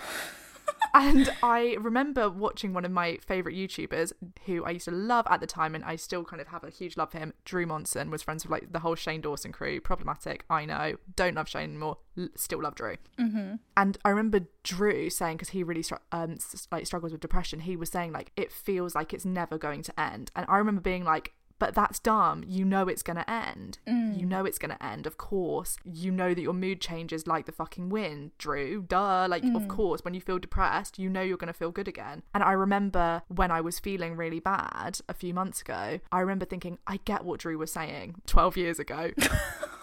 [0.95, 4.13] And I remember watching one of my favorite YouTubers
[4.47, 6.71] who I used to love at the time, and I still kind of have a
[6.71, 7.35] huge love for him.
[7.45, 9.81] Drew Monson was friends with like the whole Shane Dawson crew.
[9.81, 10.97] Problematic, I know.
[11.15, 11.99] Don't love Shane anymore.
[12.19, 12.97] L- still love Drew.
[13.19, 13.57] Mm-hmm.
[13.77, 17.61] And I remember Drew saying because he really str- um s- like struggles with depression.
[17.61, 20.31] He was saying like it feels like it's never going to end.
[20.35, 21.33] And I remember being like.
[21.59, 22.45] But that's dumb.
[22.47, 23.79] You know it's going to end.
[23.87, 24.29] You mm.
[24.29, 25.77] know it's going to end, of course.
[25.85, 28.83] You know that your mood changes like the fucking wind, Drew.
[28.83, 29.27] Duh.
[29.29, 29.69] Like, of mm.
[29.69, 32.23] course, when you feel depressed, you know you're going to feel good again.
[32.35, 36.45] And I remember when I was feeling really bad a few months ago, I remember
[36.45, 39.13] thinking, I get what Drew was saying 12 years ago.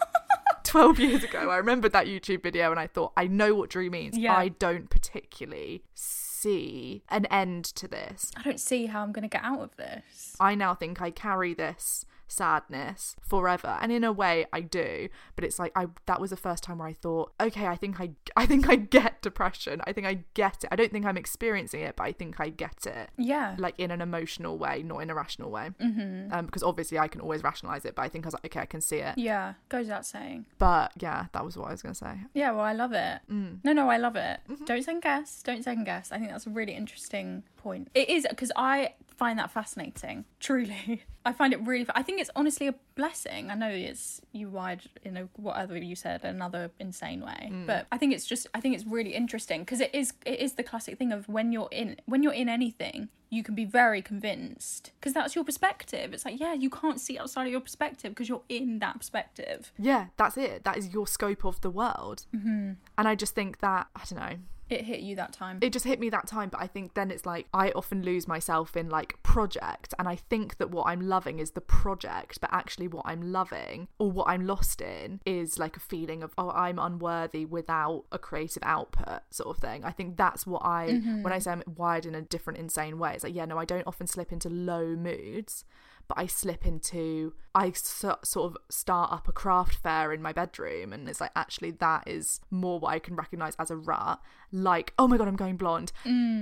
[0.74, 3.90] 12 years ago, I remembered that YouTube video and I thought, I know what Drew
[3.90, 4.18] means.
[4.18, 4.34] Yeah.
[4.34, 8.32] I don't particularly see an end to this.
[8.36, 10.34] I don't see how I'm going to get out of this.
[10.40, 12.04] I now think I carry this
[12.34, 16.36] sadness forever and in a way I do but it's like I that was the
[16.36, 19.92] first time where I thought okay I think I I think I get depression I
[19.92, 22.86] think I get it I don't think I'm experiencing it but I think I get
[22.86, 23.56] it Yeah.
[23.58, 26.32] like in an emotional way not in a rational way mm-hmm.
[26.32, 28.60] um, because obviously I can always rationalize it but I think I was like okay
[28.60, 29.54] I can see it yeah.
[29.68, 30.46] Goes without saying.
[30.58, 33.20] but yeah that was what I was gonna say Yeah, well, I love it.
[33.30, 33.58] Mm.
[33.64, 34.40] No, no, I love it.
[34.48, 34.64] Mm-hmm.
[34.64, 35.42] Don't second guess.
[35.42, 36.10] Don't second guess.
[36.12, 37.88] I think that's a really interesting point.
[37.94, 40.24] It is because I find that fascinating.
[40.40, 41.86] Truly, I find it really.
[41.94, 43.50] I think it's honestly a blessing.
[43.50, 47.66] I know it's you wired in a whatever you said another insane way, Mm.
[47.66, 48.46] but I think it's just.
[48.54, 50.12] I think it's really interesting because it is.
[50.24, 53.08] It is the classic thing of when you're in when you're in anything.
[53.30, 56.14] You can be very convinced because that's your perspective.
[56.14, 59.72] It's like, yeah, you can't see outside of your perspective because you're in that perspective.
[59.76, 62.72] yeah that's it that is your scope of the world mm-hmm.
[62.98, 64.36] and I just think that I don't know
[64.70, 65.58] It hit you that time.
[65.60, 68.26] it just hit me that time but i think then it's like i often lose
[68.26, 72.50] myself in like project and i think that what i'm loving is the project but
[72.52, 76.50] actually what i'm loving or what i'm lost in is like a feeling of oh
[76.50, 79.84] i'm unworthy without a creative output sort of thing.
[79.84, 81.26] I think that's what i when mm-hmm.
[81.26, 83.86] i say i'm wired in a different insane way it's like yeah no i don't
[83.86, 85.64] often slip into low moods
[86.08, 90.32] but I slip into I so, sort of start up a craft fair in my
[90.32, 94.20] bedroom and it's like actually that is more what I can recognize as a rut
[94.52, 95.92] like oh my god I'm going blonde.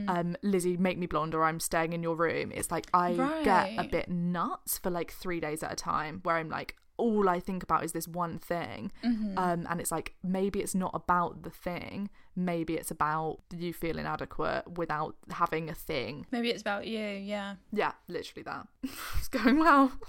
[0.09, 2.53] Um Lizzie make me blonde or I'm staying in your room.
[2.55, 3.13] It's like I
[3.45, 6.77] get a bit nuts for like 3 days at a time where I'm like
[7.07, 8.93] all I think about is this one thing.
[9.05, 14.05] Um, and it's like maybe it's not about the thing, maybe it's about you feeling
[14.07, 16.27] inadequate without having a thing.
[16.31, 17.01] Maybe it's about you.
[17.35, 17.55] Yeah.
[17.73, 18.67] Yeah, literally that.
[19.19, 19.93] it's going well.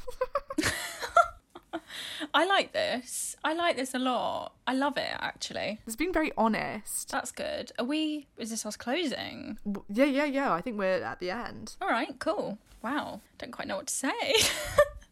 [2.33, 3.35] I like this.
[3.43, 4.53] I like this a lot.
[4.65, 5.79] I love it actually.
[5.85, 7.09] It's been very honest.
[7.09, 7.71] That's good.
[7.77, 9.57] Are we is this us closing?
[9.65, 10.53] W- Yeah, yeah, yeah.
[10.53, 11.75] I think we're at the end.
[11.81, 12.57] All right, cool.
[12.83, 13.21] Wow.
[13.37, 14.33] Don't quite know what to say.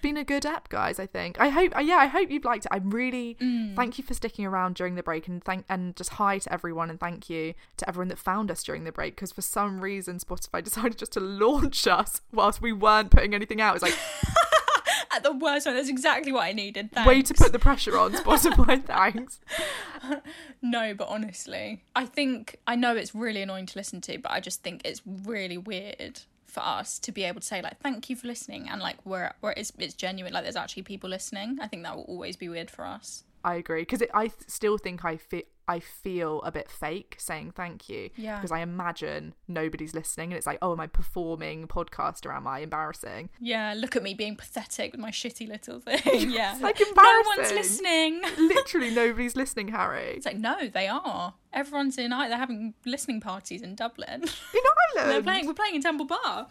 [0.00, 0.98] Been a good app, guys.
[0.98, 1.40] I think.
[1.40, 1.72] I hope.
[1.82, 2.72] Yeah, I hope you've liked it.
[2.72, 3.74] I'm really mm.
[3.74, 6.90] thank you for sticking around during the break, and thank and just hi to everyone,
[6.90, 9.14] and thank you to everyone that found us during the break.
[9.16, 13.60] Because for some reason, Spotify decided just to launch us whilst we weren't putting anything
[13.60, 13.74] out.
[13.76, 13.98] It's like
[15.10, 16.92] At the worst one, that's exactly what I needed.
[16.92, 17.08] Thanks.
[17.08, 18.84] way to put the pressure on Spotify.
[18.84, 19.40] thanks.
[20.60, 24.40] No, but honestly, I think I know it's really annoying to listen to, but I
[24.40, 28.16] just think it's really weird for us to be able to say like thank you
[28.16, 31.58] for listening and like we're, we're it's, it's genuine like there's actually people listening.
[31.60, 33.24] I think that will always be weird for us.
[33.44, 37.90] I agree because I still think I feel I feel a bit fake saying thank
[37.90, 38.08] you.
[38.16, 38.36] Yeah.
[38.36, 42.34] Because I imagine nobody's listening, and it's like, oh, am I performing podcaster?
[42.34, 43.28] Am I embarrassing?
[43.38, 46.30] Yeah, look at me being pathetic with my shitty little thing.
[46.38, 46.54] Yeah.
[46.54, 48.22] It's like No one's listening.
[48.38, 50.14] Literally, nobody's listening, Harry.
[50.16, 51.34] It's like, no, they are.
[51.52, 52.32] Everyone's in, Ireland.
[52.32, 54.22] they're having listening parties in Dublin.
[54.54, 54.60] In
[54.96, 55.12] Ireland.
[55.12, 56.46] They're playing, we're playing in Temple Bar.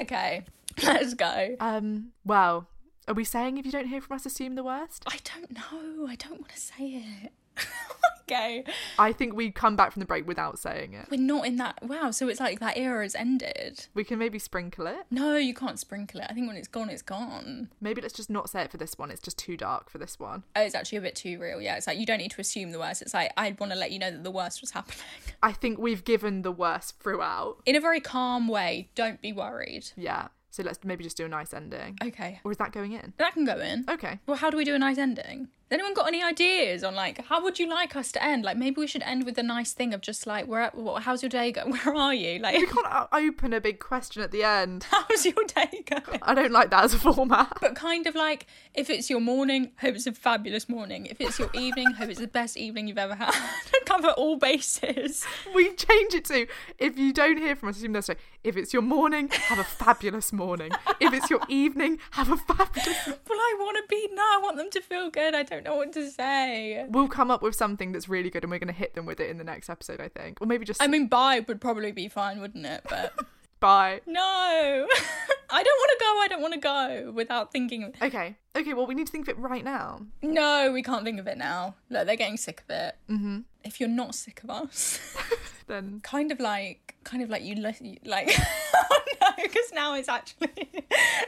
[0.00, 0.44] okay,
[0.82, 1.56] let's go.
[1.60, 2.12] Um.
[2.24, 2.68] Well,
[3.06, 5.04] are we saying if you don't hear from us, assume the worst?
[5.06, 6.06] I don't know.
[6.06, 7.32] I don't want to say it.
[8.22, 8.64] okay.
[8.98, 11.06] I think we come back from the break without saying it.
[11.10, 11.78] We're not in that.
[11.82, 13.86] Wow, so it's like that era has ended.
[13.94, 15.06] We can maybe sprinkle it.
[15.10, 16.26] No, you can't sprinkle it.
[16.28, 17.70] I think when it's gone, it's gone.
[17.80, 19.10] Maybe let's just not say it for this one.
[19.10, 20.44] It's just too dark for this one.
[20.56, 21.60] Oh, it's actually a bit too real.
[21.60, 23.02] Yeah, it's like you don't need to assume the worst.
[23.02, 24.98] It's like I'd want to let you know that the worst was happening.
[25.42, 27.58] I think we've given the worst throughout.
[27.66, 28.88] In a very calm way.
[28.94, 29.90] Don't be worried.
[29.96, 30.28] Yeah.
[30.50, 31.98] So let's maybe just do a nice ending.
[32.02, 32.40] Okay.
[32.42, 33.12] Or is that going in?
[33.18, 33.84] That can go in.
[33.88, 34.18] Okay.
[34.26, 35.48] Well, how do we do a nice ending?
[35.70, 38.44] Anyone got any ideas on like how would you like us to end?
[38.44, 41.22] Like maybe we should end with a nice thing of just like where what, how's
[41.22, 41.72] your day going?
[41.84, 42.38] Where are you?
[42.38, 44.84] Like We can't open a big question at the end.
[44.90, 46.20] how's your day going?
[46.22, 47.52] I don't like that as a format.
[47.60, 51.06] But kind of like if it's your morning, hope it's a fabulous morning.
[51.06, 53.34] If it's your evening, hope it's the best evening you've ever had.
[53.84, 55.26] Cover all bases.
[55.54, 56.46] We change it to
[56.78, 58.18] if you don't hear from us, assume that's right.
[58.44, 60.72] If it's your morning, have a fabulous morning.
[61.00, 63.04] If it's your evening, have a fabulous.
[63.06, 65.34] But I want to be no, I want them to feel good.
[65.34, 66.84] I don't know what to say.
[66.88, 69.20] We'll come up with something that's really good, and we're going to hit them with
[69.20, 70.00] it in the next episode.
[70.00, 72.82] I think, or maybe just I mean, bye would probably be fine, wouldn't it?
[72.88, 73.12] But
[73.60, 74.00] bye.
[74.06, 74.18] no,
[75.50, 76.20] I don't want to go.
[76.20, 77.92] I don't want to go without thinking.
[78.02, 78.74] Okay, okay.
[78.74, 80.02] Well, we need to think of it right now.
[80.22, 81.74] No, we can't think of it now.
[81.90, 82.96] Look, they're getting sick of it.
[83.10, 83.40] Mm-hmm.
[83.64, 85.00] If you're not sick of us,
[85.68, 88.30] Then kind of like, kind of like you li- like.
[88.74, 90.48] oh no, because now it's actually,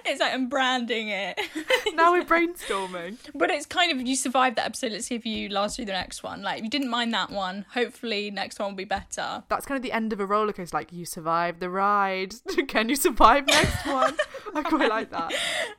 [0.05, 1.39] it's like I'm branding it.
[1.95, 3.19] now we're brainstorming.
[3.35, 4.93] But it's kind of you survived that episode.
[4.93, 6.43] Let's see if you last through the next one.
[6.43, 9.45] Like if you didn't mind that one, hopefully next one will be better.
[9.49, 10.77] That's kind of the end of a roller coaster.
[10.77, 12.35] Like you survived the ride.
[12.67, 14.17] Can you survive next one?
[14.55, 15.33] I quite like that.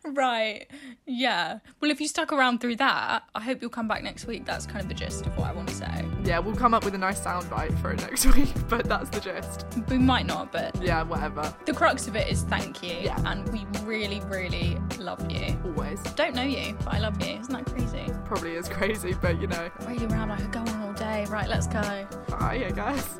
[0.06, 0.68] Right.
[1.12, 1.59] Yeah.
[1.80, 4.45] Well, if you stuck around through that, I hope you'll come back next week.
[4.45, 6.05] That's kind of the gist of what I want to say.
[6.24, 8.49] Yeah, we'll come up with a nice soundbite for next week.
[8.70, 9.66] But that's the gist.
[9.89, 11.53] We might not, but Yeah, whatever.
[11.66, 12.95] the crux of it is thank you.
[13.01, 13.20] Yeah.
[13.30, 15.59] And we really, really love you.
[15.66, 16.01] Always.
[16.16, 17.34] Don't know you, but I love you.
[17.39, 18.05] Isn't that crazy?
[18.26, 19.70] Probably is crazy, but you know.
[19.88, 21.26] Really around, I could go on all day.
[21.30, 21.82] Right, let's go.
[22.30, 23.20] Bye, I guess.